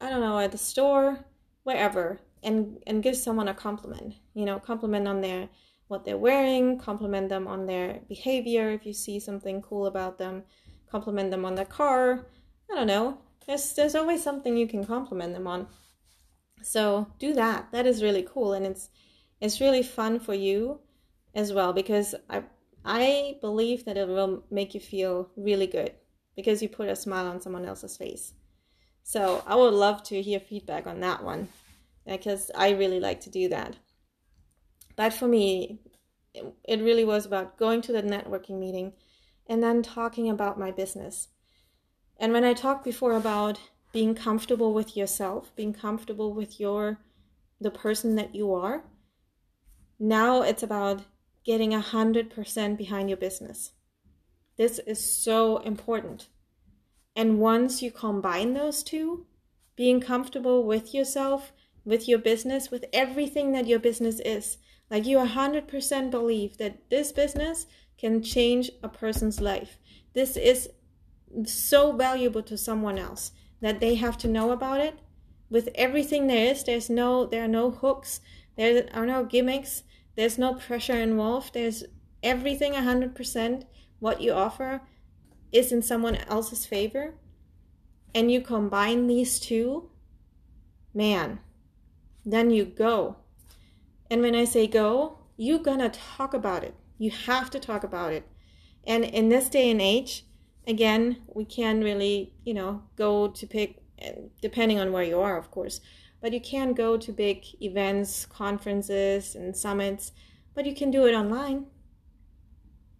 I 0.02 0.10
don't 0.10 0.20
know, 0.20 0.38
at 0.38 0.52
the 0.52 0.58
store, 0.58 1.24
wherever, 1.62 2.20
and 2.42 2.78
and 2.86 3.02
give 3.02 3.16
someone 3.16 3.48
a 3.48 3.54
compliment. 3.54 4.16
You 4.34 4.44
know, 4.44 4.58
compliment 4.58 5.08
on 5.08 5.22
their 5.22 5.48
what 5.88 6.04
they're 6.04 6.18
wearing, 6.18 6.78
compliment 6.78 7.28
them 7.28 7.46
on 7.46 7.66
their 7.66 8.00
behavior 8.08 8.70
if 8.70 8.84
you 8.84 8.92
see 8.92 9.20
something 9.20 9.62
cool 9.62 9.86
about 9.86 10.18
them, 10.18 10.42
compliment 10.90 11.30
them 11.30 11.44
on 11.44 11.54
their 11.54 11.64
car. 11.64 12.26
I 12.70 12.74
don't 12.74 12.86
know. 12.86 13.18
There's 13.46 13.74
there's 13.74 13.94
always 13.94 14.22
something 14.22 14.56
you 14.56 14.66
can 14.66 14.84
compliment 14.84 15.32
them 15.32 15.46
on. 15.46 15.68
So 16.62 17.06
do 17.18 17.32
that. 17.34 17.70
That 17.72 17.86
is 17.86 18.02
really 18.02 18.26
cool 18.28 18.52
and 18.52 18.66
it's 18.66 18.88
it's 19.40 19.60
really 19.60 19.82
fun 19.82 20.18
for 20.18 20.34
you 20.34 20.80
as 21.34 21.52
well 21.52 21.72
because 21.72 22.14
I 22.28 22.42
I 22.84 23.36
believe 23.40 23.84
that 23.84 23.96
it 23.96 24.08
will 24.08 24.44
make 24.50 24.74
you 24.74 24.80
feel 24.80 25.30
really 25.36 25.66
good 25.66 25.92
because 26.34 26.62
you 26.62 26.68
put 26.68 26.88
a 26.88 26.96
smile 26.96 27.26
on 27.26 27.40
someone 27.40 27.64
else's 27.64 27.96
face. 27.96 28.32
So 29.02 29.42
I 29.46 29.54
would 29.54 29.74
love 29.74 30.02
to 30.04 30.20
hear 30.20 30.40
feedback 30.40 30.86
on 30.86 31.00
that 31.00 31.22
one 31.22 31.48
because 32.06 32.50
I 32.54 32.70
really 32.70 33.00
like 33.00 33.20
to 33.22 33.30
do 33.30 33.48
that. 33.48 33.76
But 34.96 35.12
for 35.12 35.28
me, 35.28 35.80
it 36.34 36.80
really 36.80 37.04
was 37.04 37.26
about 37.26 37.58
going 37.58 37.82
to 37.82 37.92
the 37.92 38.02
networking 38.02 38.58
meeting 38.58 38.92
and 39.46 39.62
then 39.62 39.82
talking 39.82 40.28
about 40.28 40.58
my 40.58 40.70
business. 40.70 41.28
And 42.18 42.32
when 42.32 42.44
I 42.44 42.54
talked 42.54 42.84
before 42.84 43.12
about 43.12 43.60
being 43.92 44.14
comfortable 44.14 44.74
with 44.74 44.96
yourself, 44.96 45.54
being 45.54 45.72
comfortable 45.72 46.34
with 46.34 46.58
your 46.58 46.98
the 47.60 47.70
person 47.70 48.14
that 48.16 48.34
you 48.34 48.52
are. 48.52 48.84
Now 49.98 50.42
it's 50.42 50.62
about 50.62 51.02
getting 51.44 51.72
a 51.72 51.80
hundred 51.80 52.30
percent 52.30 52.76
behind 52.76 53.08
your 53.08 53.16
business. 53.16 53.72
This 54.56 54.78
is 54.80 55.02
so 55.02 55.58
important. 55.58 56.28
And 57.14 57.38
once 57.38 57.82
you 57.82 57.90
combine 57.90 58.52
those 58.52 58.82
two, 58.82 59.26
being 59.76 60.00
comfortable 60.00 60.64
with 60.64 60.92
yourself, 60.92 61.52
with 61.84 62.08
your 62.08 62.18
business, 62.18 62.70
with 62.70 62.84
everything 62.92 63.52
that 63.52 63.66
your 63.66 63.78
business 63.78 64.20
is, 64.20 64.58
like 64.90 65.06
you 65.06 65.18
100% 65.18 66.10
believe 66.10 66.58
that 66.58 66.90
this 66.90 67.12
business 67.12 67.66
can 67.98 68.22
change 68.22 68.70
a 68.82 68.88
person's 68.88 69.40
life. 69.40 69.78
This 70.14 70.36
is 70.36 70.68
so 71.44 71.92
valuable 71.92 72.42
to 72.42 72.56
someone 72.56 72.98
else 72.98 73.32
that 73.60 73.80
they 73.80 73.96
have 73.96 74.16
to 74.18 74.28
know 74.28 74.50
about 74.50 74.80
it. 74.80 74.98
With 75.50 75.68
everything 75.74 76.26
there 76.26 76.52
is, 76.52 76.64
there's 76.64 76.90
no 76.90 77.26
there 77.26 77.44
are 77.44 77.48
no 77.48 77.70
hooks, 77.70 78.20
there 78.56 78.88
are 78.92 79.06
no 79.06 79.24
gimmicks, 79.24 79.82
there's 80.16 80.38
no 80.38 80.54
pressure 80.54 80.98
involved. 80.98 81.54
There's 81.54 81.84
everything 82.22 82.72
100% 82.72 83.64
what 84.00 84.20
you 84.20 84.32
offer 84.32 84.82
is 85.52 85.72
in 85.72 85.82
someone 85.82 86.16
else's 86.16 86.66
favor. 86.66 87.14
And 88.14 88.30
you 88.32 88.40
combine 88.40 89.06
these 89.06 89.38
two, 89.38 89.90
man, 90.94 91.40
then 92.24 92.50
you 92.50 92.64
go. 92.64 93.16
And 94.10 94.22
when 94.22 94.34
I 94.34 94.44
say 94.44 94.66
go, 94.66 95.18
you're 95.36 95.58
gonna 95.58 95.90
talk 95.90 96.34
about 96.34 96.64
it. 96.64 96.74
You 96.98 97.10
have 97.10 97.50
to 97.50 97.60
talk 97.60 97.84
about 97.84 98.12
it. 98.12 98.26
And 98.86 99.04
in 99.04 99.28
this 99.28 99.48
day 99.48 99.70
and 99.70 99.80
age, 99.80 100.24
again, 100.66 101.22
we 101.34 101.44
can 101.44 101.82
really, 101.82 102.34
you 102.44 102.54
know, 102.54 102.82
go 102.96 103.28
to 103.28 103.46
pick, 103.46 103.82
depending 104.40 104.78
on 104.78 104.92
where 104.92 105.02
you 105.02 105.20
are, 105.20 105.36
of 105.36 105.50
course, 105.50 105.80
but 106.20 106.32
you 106.32 106.40
can 106.40 106.72
go 106.72 106.96
to 106.96 107.12
big 107.12 107.44
events, 107.60 108.26
conferences, 108.26 109.34
and 109.34 109.56
summits, 109.56 110.12
but 110.54 110.66
you 110.66 110.74
can 110.74 110.90
do 110.90 111.06
it 111.06 111.14
online. 111.14 111.66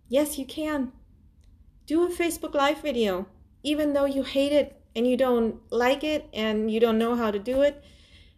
Yes, 0.09 0.39
you 0.39 0.47
can. 0.47 0.93
Do 1.87 2.05
a 2.05 2.11
Facebook 2.11 2.55
Live 2.55 2.83
video, 2.83 3.27
even 3.63 3.93
though 3.93 4.05
you 4.05 4.23
hate 4.23 4.53
it 4.53 4.81
and 4.95 5.07
you 5.07 5.17
don't 5.17 5.61
like 5.71 6.05
it 6.05 6.29
and 6.33 6.71
you 6.71 6.81
don't 6.81 6.99
know 6.99 7.15
how 7.17 7.31
to 7.31 7.39
do 7.39 7.63
it. 7.63 7.83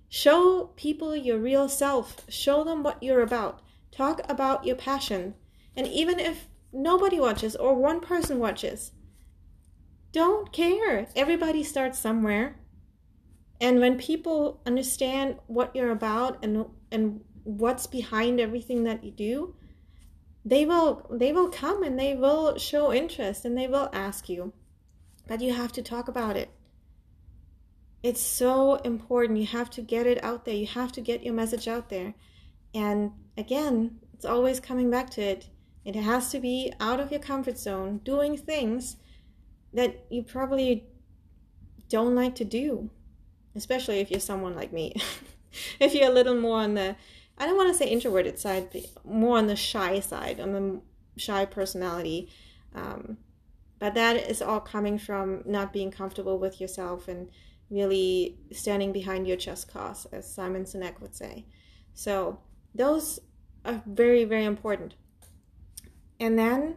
Show 0.08 0.70
people 0.76 1.14
your 1.14 1.38
real 1.38 1.68
self, 1.68 2.24
show 2.28 2.64
them 2.64 2.82
what 2.82 3.02
you're 3.02 3.22
about, 3.22 3.60
talk 3.90 4.20
about 4.28 4.64
your 4.64 4.76
passion. 4.76 5.34
And 5.76 5.86
even 5.86 6.18
if 6.18 6.48
nobody 6.72 7.20
watches 7.20 7.54
or 7.54 7.74
one 7.74 8.00
person 8.00 8.38
watches, 8.38 8.92
don't 10.12 10.52
care. 10.52 11.08
Everybody 11.14 11.62
starts 11.62 11.98
somewhere. 11.98 12.56
And 13.60 13.80
when 13.80 13.98
people 13.98 14.60
understand 14.64 15.36
what 15.46 15.74
you're 15.74 15.90
about 15.90 16.42
and 16.42 16.64
and 16.90 17.20
what's 17.44 17.86
behind 17.86 18.40
everything 18.40 18.84
that 18.84 19.04
you 19.04 19.10
do, 19.10 19.54
they 20.44 20.64
will 20.64 21.06
they 21.10 21.32
will 21.32 21.50
come 21.50 21.82
and 21.82 21.98
they 21.98 22.14
will 22.14 22.56
show 22.56 22.92
interest 22.92 23.44
and 23.44 23.58
they 23.58 23.66
will 23.66 23.90
ask 23.92 24.28
you. 24.28 24.54
But 25.26 25.42
you 25.42 25.52
have 25.52 25.72
to 25.72 25.82
talk 25.82 26.08
about 26.08 26.36
it. 26.36 26.50
It's 28.02 28.20
so 28.20 28.76
important. 28.76 29.38
You 29.38 29.46
have 29.46 29.70
to 29.70 29.82
get 29.82 30.06
it 30.06 30.22
out 30.22 30.44
there. 30.44 30.54
You 30.54 30.66
have 30.66 30.92
to 30.92 31.00
get 31.00 31.22
your 31.22 31.34
message 31.34 31.66
out 31.66 31.88
there. 31.88 32.14
And 32.74 33.12
again, 33.36 33.98
it's 34.14 34.24
always 34.24 34.60
coming 34.60 34.90
back 34.90 35.10
to 35.10 35.22
it. 35.22 35.48
It 35.84 35.96
has 35.96 36.30
to 36.30 36.40
be 36.40 36.72
out 36.80 37.00
of 37.00 37.10
your 37.10 37.20
comfort 37.20 37.58
zone, 37.58 37.98
doing 38.04 38.36
things 38.36 38.96
that 39.72 40.04
you 40.10 40.22
probably 40.22 40.84
don't 41.88 42.14
like 42.14 42.34
to 42.36 42.44
do, 42.44 42.90
especially 43.54 44.00
if 44.00 44.10
you're 44.10 44.20
someone 44.20 44.54
like 44.54 44.72
me. 44.72 44.94
if 45.80 45.94
you're 45.94 46.10
a 46.10 46.14
little 46.14 46.38
more 46.38 46.58
on 46.58 46.74
the, 46.74 46.94
I 47.38 47.46
don't 47.46 47.56
want 47.56 47.72
to 47.72 47.78
say 47.78 47.88
introverted 47.88 48.38
side, 48.38 48.68
but 48.72 48.82
more 49.04 49.38
on 49.38 49.46
the 49.46 49.56
shy 49.56 50.00
side, 50.00 50.40
on 50.40 50.52
the 50.52 50.80
shy 51.16 51.44
personality. 51.46 52.28
Um, 52.74 53.18
but 53.78 53.94
that 53.94 54.16
is 54.16 54.42
all 54.42 54.60
coming 54.60 54.98
from 54.98 55.42
not 55.46 55.72
being 55.72 55.90
comfortable 55.90 56.38
with 56.38 56.60
yourself 56.60 57.08
and 57.08 57.30
really 57.70 58.38
standing 58.52 58.92
behind 58.92 59.26
your 59.26 59.36
just 59.36 59.72
cause, 59.72 60.06
as 60.12 60.32
Simon 60.32 60.64
Sinek 60.64 61.00
would 61.00 61.14
say. 61.14 61.44
So 61.94 62.40
those 62.74 63.20
are 63.64 63.82
very, 63.86 64.24
very 64.24 64.44
important. 64.44 64.94
And 66.20 66.38
then 66.38 66.76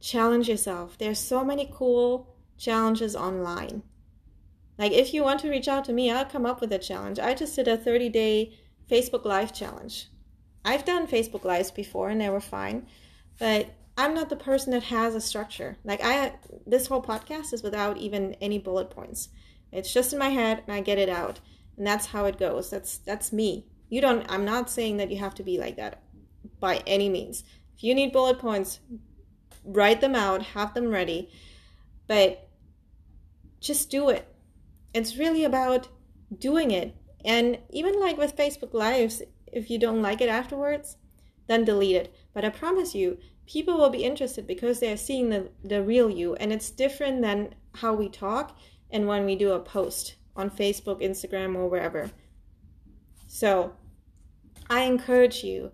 challenge 0.00 0.48
yourself. 0.48 0.98
There's 0.98 1.18
so 1.18 1.44
many 1.44 1.70
cool 1.72 2.36
challenges 2.58 3.14
online. 3.16 3.82
Like 4.78 4.92
if 4.92 5.14
you 5.14 5.22
want 5.22 5.40
to 5.40 5.50
reach 5.50 5.68
out 5.68 5.84
to 5.86 5.92
me, 5.92 6.10
I'll 6.10 6.24
come 6.24 6.46
up 6.46 6.60
with 6.60 6.72
a 6.72 6.78
challenge. 6.78 7.18
I 7.18 7.34
just 7.34 7.54
did 7.54 7.68
a 7.68 7.76
30 7.76 8.08
day 8.08 8.58
Facebook 8.90 9.24
Live 9.24 9.52
challenge. 9.52 10.08
I've 10.64 10.84
done 10.84 11.06
Facebook 11.06 11.44
Lives 11.44 11.70
before 11.70 12.08
and 12.08 12.20
they 12.20 12.30
were 12.30 12.40
fine, 12.40 12.86
but 13.38 13.74
I'm 13.96 14.14
not 14.14 14.28
the 14.28 14.36
person 14.36 14.72
that 14.72 14.84
has 14.84 15.14
a 15.14 15.20
structure. 15.20 15.76
Like 15.84 16.00
I 16.02 16.34
this 16.66 16.86
whole 16.86 17.02
podcast 17.02 17.52
is 17.52 17.62
without 17.62 17.98
even 17.98 18.34
any 18.40 18.58
bullet 18.58 18.90
points. 18.90 19.28
It's 19.72 19.92
just 19.92 20.12
in 20.12 20.18
my 20.18 20.28
head 20.28 20.62
and 20.66 20.74
I 20.74 20.80
get 20.80 20.98
it 20.98 21.08
out. 21.08 21.40
And 21.76 21.86
that's 21.86 22.06
how 22.06 22.26
it 22.26 22.38
goes. 22.38 22.70
That's 22.70 22.98
that's 22.98 23.32
me. 23.32 23.66
You 23.88 24.00
don't 24.00 24.30
I'm 24.30 24.44
not 24.44 24.70
saying 24.70 24.98
that 24.98 25.10
you 25.10 25.18
have 25.18 25.34
to 25.36 25.42
be 25.42 25.58
like 25.58 25.76
that 25.76 26.02
by 26.60 26.82
any 26.86 27.08
means. 27.08 27.44
If 27.76 27.82
you 27.82 27.94
need 27.94 28.12
bullet 28.12 28.38
points, 28.38 28.80
write 29.64 30.00
them 30.00 30.14
out, 30.14 30.42
have 30.42 30.74
them 30.74 30.88
ready, 30.88 31.30
but 32.06 32.48
just 33.60 33.90
do 33.90 34.10
it. 34.10 34.28
It's 34.92 35.16
really 35.16 35.44
about 35.44 35.88
doing 36.38 36.70
it. 36.70 36.94
And 37.24 37.58
even 37.70 37.98
like 38.00 38.18
with 38.18 38.36
Facebook 38.36 38.74
Lives, 38.74 39.22
if 39.46 39.70
you 39.70 39.78
don't 39.78 40.02
like 40.02 40.20
it 40.20 40.28
afterwards, 40.28 40.96
then 41.46 41.64
delete 41.64 41.96
it. 41.96 42.14
But 42.34 42.44
I 42.44 42.50
promise 42.50 42.94
you, 42.94 43.18
people 43.46 43.78
will 43.78 43.90
be 43.90 44.04
interested 44.04 44.46
because 44.46 44.80
they're 44.80 44.96
seeing 44.96 45.30
the, 45.30 45.50
the 45.62 45.82
real 45.82 46.10
you. 46.10 46.34
And 46.34 46.52
it's 46.52 46.70
different 46.70 47.22
than 47.22 47.54
how 47.74 47.94
we 47.94 48.08
talk 48.08 48.56
and 48.92 49.08
when 49.08 49.24
we 49.24 49.34
do 49.34 49.52
a 49.52 49.60
post 49.60 50.16
on 50.36 50.50
Facebook, 50.50 51.02
Instagram, 51.02 51.56
or 51.56 51.68
wherever. 51.68 52.10
So 53.26 53.72
I 54.68 54.82
encourage 54.82 55.42
you 55.42 55.72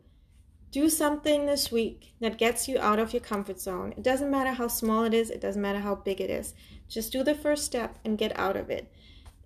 do 0.71 0.89
something 0.89 1.47
this 1.47 1.73
week 1.73 2.13
that 2.21 2.39
gets 2.39 2.69
you 2.69 2.79
out 2.79 2.99
of 2.99 3.13
your 3.13 3.21
comfort 3.21 3.61
zone. 3.61 3.95
It 3.97 4.03
doesn't 4.03 4.31
matter 4.31 4.53
how 4.53 4.69
small 4.69 5.05
it 5.05 5.15
is, 5.15 5.31
it 5.31 5.41
doesn't 5.41 5.63
matter 5.63 5.81
how 5.81 5.95
big 5.95 6.21
it 6.21 6.31
is. 6.31 6.55
Just 6.89 7.13
do 7.13 7.23
the 7.23 7.35
first 7.35 7.65
step 7.65 7.99
and 8.05 8.19
get 8.19 8.39
out 8.39 8.57
of 8.57 8.71
it. 8.71 8.93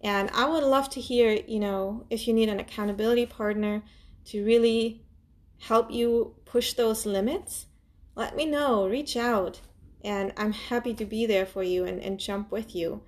And 0.03 0.31
I 0.35 0.47
would 0.47 0.65
love 0.65 0.91
to 0.91 1.01
hear, 1.01 1.39
you 1.47 1.61
know, 1.61 2.07
if 2.11 2.27
you 2.27 2.35
need 2.35 2.49
an 2.49 2.59
accountability 2.59 3.27
partner 3.27 3.83
to 4.27 4.45
really 4.45 5.05
help 5.61 5.91
you 5.93 6.35
push 6.45 6.73
those 6.73 7.07
limits, 7.07 7.67
let 8.17 8.35
me 8.35 8.45
know. 8.45 8.89
Reach 8.89 9.17
out. 9.17 9.61
And 10.05 10.33
I'm 10.37 10.53
happy 10.53 10.93
to 10.95 11.05
be 11.05 11.27
there 11.27 11.47
for 11.47 11.63
you 11.63 11.85
and, 11.85 12.01
and 12.01 12.19
jump 12.19 12.51
with 12.51 12.75
you. 12.75 13.03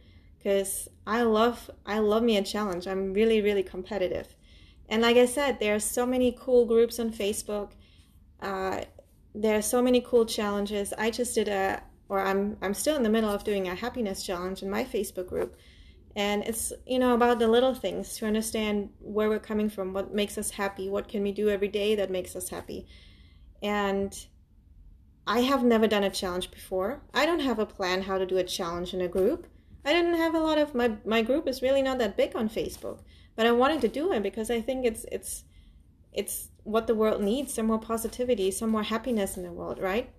Because 0.45 0.89
I 1.07 1.23
love 1.23 1.71
I 1.87 2.01
love 2.01 2.23
me 2.23 2.37
a 2.37 2.43
challenge. 2.43 2.87
I'm 2.87 3.15
really, 3.15 3.41
really 3.41 3.63
competitive. 3.63 4.37
And 4.91 5.01
like 5.01 5.17
I 5.17 5.25
said, 5.25 5.59
there 5.59 5.75
are 5.75 5.81
so 5.81 6.05
many 6.05 6.37
cool 6.39 6.67
groups 6.67 7.01
on 7.01 7.11
Facebook. 7.11 7.71
Uh, 8.41 8.83
there 9.35 9.57
are 9.57 9.63
so 9.63 9.81
many 9.81 10.03
cool 10.03 10.27
challenges. 10.27 10.93
I 10.99 11.11
just 11.11 11.35
did 11.35 11.49
a 11.49 11.83
or 12.11 12.21
I'm 12.21 12.59
I'm 12.61 12.75
still 12.75 12.95
in 12.95 13.03
the 13.03 13.09
middle 13.09 13.31
of 13.31 13.43
doing 13.43 13.69
a 13.69 13.75
happiness 13.75 14.23
challenge 14.23 14.63
in 14.63 14.69
my 14.69 14.85
Facebook 14.85 15.29
group. 15.29 15.57
And 16.15 16.45
it's, 16.45 16.73
you 16.87 16.99
know, 16.99 17.15
about 17.15 17.39
the 17.39 17.49
little 17.49 17.75
things 17.75 18.15
to 18.19 18.27
understand 18.27 18.91
where 19.01 19.29
we're 19.29 19.41
coming 19.41 19.69
from, 19.71 19.95
what 19.95 20.15
makes 20.15 20.39
us 20.39 20.51
happy, 20.51 20.89
what 20.89 21.09
can 21.09 21.23
we 21.23 21.33
do 21.33 21.49
every 21.49 21.69
day 21.69 21.97
that 21.97 22.11
makes 22.11 22.37
us 22.37 22.51
happy. 22.51 22.87
And 23.63 24.15
I 25.27 25.41
have 25.41 25.65
never 25.65 25.89
done 25.89 26.05
a 26.05 26.11
challenge 26.11 26.53
before. 26.53 27.03
I 27.15 27.27
don't 27.27 27.41
have 27.41 27.59
a 27.59 27.67
plan 27.67 28.03
how 28.03 28.19
to 28.19 28.27
do 28.27 28.37
a 28.37 28.45
challenge 28.45 28.95
in 28.95 29.01
a 29.01 29.09
group. 29.09 29.49
I 29.85 29.93
didn't 29.93 30.17
have 30.17 30.35
a 30.35 30.41
lot 30.41 30.59
of 30.59 30.75
my 30.75 30.97
my 31.05 31.23
group 31.23 31.47
is 31.47 31.63
really 31.63 31.83
not 31.83 31.99
that 31.99 32.17
big 32.17 32.35
on 32.35 32.49
Facebook, 32.49 33.01
but 33.37 33.47
I 33.47 33.53
wanted 33.53 33.81
to 33.83 33.89
do 33.89 34.13
it 34.13 34.23
because 34.23 34.51
I 34.51 34.61
think 34.61 34.87
it's 34.87 35.05
it's 35.13 35.45
it's 36.13 36.49
what 36.63 36.87
the 36.87 36.95
world 36.95 37.23
needs, 37.23 37.53
some 37.53 37.67
more 37.67 37.79
positivity, 37.79 38.51
some 38.51 38.71
more 38.71 38.83
happiness 38.83 39.37
in 39.37 39.43
the 39.43 39.53
world, 39.53 39.79
right? 39.79 40.11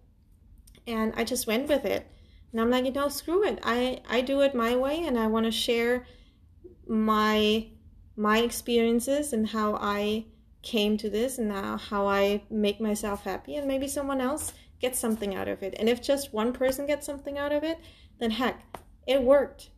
And 0.86 1.14
I 1.16 1.24
just 1.24 1.48
went 1.48 1.68
with 1.68 1.86
it. 1.86 2.08
And 2.52 2.62
I'm 2.62 2.70
like, 2.70 2.86
you 2.86 2.92
know, 2.92 3.10
screw 3.10 3.44
it. 3.44 3.60
I, 3.64 4.02
I 4.08 4.22
do 4.22 4.42
it 4.42 4.56
my 4.56 4.76
way 4.76 5.04
and 5.04 5.18
I 5.18 5.28
want 5.28 5.46
to 5.46 5.52
share 5.52 6.06
my 6.88 7.68
my 8.16 8.38
experiences 8.38 9.34
and 9.34 9.50
how 9.50 9.76
I 9.76 10.26
came 10.62 10.98
to 10.98 11.10
this 11.10 11.38
and 11.38 11.50
now 11.50 11.78
how 11.78 12.08
I 12.08 12.44
make 12.50 12.80
myself 12.80 13.24
happy 13.24 13.58
and 13.58 13.68
maybe 13.68 13.90
someone 13.90 14.22
else 14.22 14.54
gets 14.80 14.98
something 14.98 15.36
out 15.36 15.50
of 15.50 15.64
it. 15.64 15.76
And 15.78 15.90
if 15.90 16.02
just 16.02 16.34
one 16.34 16.54
person 16.54 16.86
gets 16.86 17.06
something 17.06 17.38
out 17.38 17.52
of 17.52 17.64
it, 17.64 17.78
then 18.20 18.32
heck, 18.32 18.62
it 19.06 19.24
worked. 19.24 19.70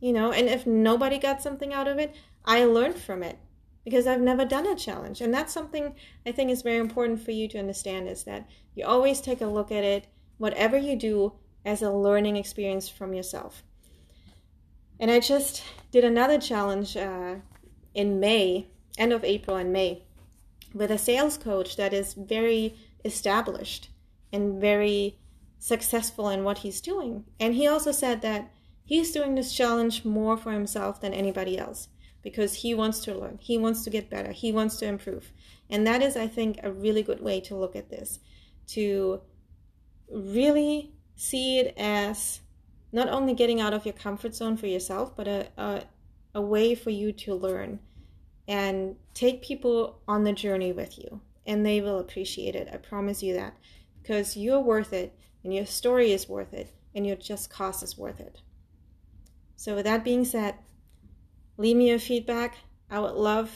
You 0.00 0.12
know, 0.12 0.32
and 0.32 0.48
if 0.48 0.66
nobody 0.66 1.18
got 1.18 1.42
something 1.42 1.72
out 1.74 1.86
of 1.86 1.98
it, 1.98 2.14
I 2.44 2.64
learned 2.64 2.96
from 2.96 3.22
it 3.22 3.38
because 3.84 4.06
I've 4.06 4.20
never 4.20 4.44
done 4.44 4.66
a 4.66 4.74
challenge. 4.74 5.20
And 5.20 5.32
that's 5.32 5.52
something 5.52 5.94
I 6.26 6.32
think 6.32 6.50
is 6.50 6.62
very 6.62 6.78
important 6.78 7.22
for 7.22 7.32
you 7.32 7.48
to 7.48 7.58
understand 7.58 8.08
is 8.08 8.24
that 8.24 8.48
you 8.74 8.84
always 8.84 9.20
take 9.20 9.40
a 9.40 9.46
look 9.46 9.70
at 9.70 9.84
it, 9.84 10.06
whatever 10.38 10.78
you 10.78 10.96
do, 10.96 11.32
as 11.64 11.82
a 11.82 11.90
learning 11.90 12.36
experience 12.36 12.88
from 12.88 13.12
yourself. 13.12 13.62
And 14.98 15.10
I 15.10 15.20
just 15.20 15.62
did 15.90 16.04
another 16.04 16.38
challenge 16.38 16.96
uh, 16.96 17.36
in 17.94 18.20
May, 18.20 18.68
end 18.98 19.12
of 19.12 19.24
April 19.24 19.56
and 19.56 19.72
May, 19.72 20.02
with 20.74 20.90
a 20.90 20.98
sales 20.98 21.36
coach 21.36 21.76
that 21.76 21.92
is 21.92 22.14
very 22.14 22.76
established 23.04 23.88
and 24.32 24.60
very 24.60 25.18
successful 25.60 26.28
in 26.28 26.42
what 26.42 26.58
he's 26.58 26.80
doing. 26.80 27.24
And 27.38 27.54
he 27.54 27.68
also 27.68 27.92
said 27.92 28.22
that 28.22 28.50
he's 28.84 29.12
doing 29.12 29.36
this 29.36 29.54
challenge 29.54 30.04
more 30.04 30.36
for 30.36 30.50
himself 30.50 31.00
than 31.00 31.14
anybody 31.14 31.56
else 31.56 31.88
because 32.22 32.54
he 32.54 32.74
wants 32.74 33.00
to 33.00 33.14
learn, 33.14 33.38
he 33.40 33.56
wants 33.56 33.84
to 33.84 33.90
get 33.90 34.10
better, 34.10 34.32
he 34.32 34.50
wants 34.50 34.76
to 34.78 34.86
improve. 34.86 35.32
And 35.68 35.86
that 35.86 36.02
is, 36.02 36.16
I 36.16 36.26
think, 36.26 36.58
a 36.62 36.72
really 36.72 37.02
good 37.02 37.22
way 37.22 37.40
to 37.42 37.54
look 37.54 37.76
at 37.76 37.90
this 37.90 38.18
to 38.68 39.20
really 40.10 40.92
see 41.14 41.58
it 41.58 41.74
as 41.76 42.40
not 42.92 43.08
only 43.08 43.34
getting 43.34 43.60
out 43.60 43.72
of 43.72 43.84
your 43.84 43.92
comfort 43.92 44.34
zone 44.34 44.56
for 44.56 44.66
yourself, 44.66 45.14
but 45.16 45.28
a, 45.28 45.48
a, 45.56 45.82
a 46.34 46.40
way 46.40 46.74
for 46.74 46.90
you 46.90 47.12
to 47.12 47.34
learn 47.34 47.78
and 48.48 48.96
take 49.14 49.42
people 49.42 50.00
on 50.08 50.24
the 50.24 50.32
journey 50.32 50.72
with 50.72 50.98
you. 50.98 51.20
And 51.46 51.64
they 51.64 51.80
will 51.80 51.98
appreciate 51.98 52.56
it. 52.56 52.68
I 52.72 52.78
promise 52.78 53.22
you 53.22 53.34
that. 53.34 53.56
Because 54.02 54.36
you're 54.36 54.60
worth 54.60 54.92
it, 54.92 55.16
and 55.44 55.54
your 55.54 55.66
story 55.66 56.12
is 56.12 56.28
worth 56.28 56.52
it, 56.52 56.74
and 56.94 57.06
your 57.06 57.16
just 57.16 57.50
cause 57.50 57.82
is 57.82 57.96
worth 57.96 58.20
it. 58.20 58.40
So, 59.56 59.74
with 59.74 59.84
that 59.84 60.04
being 60.04 60.24
said, 60.24 60.54
leave 61.56 61.76
me 61.76 61.90
your 61.90 61.98
feedback. 61.98 62.56
I 62.90 62.98
would 62.98 63.14
love 63.14 63.50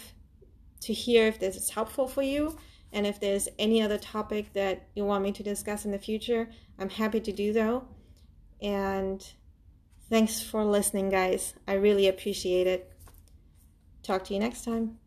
to 0.80 0.92
hear 0.92 1.26
if 1.26 1.38
this 1.38 1.56
is 1.56 1.70
helpful 1.70 2.06
for 2.06 2.22
you. 2.22 2.56
And 2.92 3.06
if 3.06 3.18
there's 3.18 3.48
any 3.58 3.82
other 3.82 3.98
topic 3.98 4.52
that 4.52 4.86
you 4.94 5.04
want 5.04 5.24
me 5.24 5.32
to 5.32 5.42
discuss 5.42 5.84
in 5.84 5.90
the 5.90 5.98
future, 5.98 6.48
I'm 6.78 6.90
happy 6.90 7.20
to 7.20 7.32
do 7.32 7.52
so. 7.52 7.88
And 8.62 9.26
thanks 10.08 10.40
for 10.40 10.64
listening, 10.64 11.10
guys. 11.10 11.54
I 11.66 11.74
really 11.74 12.06
appreciate 12.06 12.66
it. 12.66 12.92
Talk 14.02 14.24
to 14.24 14.34
you 14.34 14.40
next 14.40 14.64
time. 14.64 15.03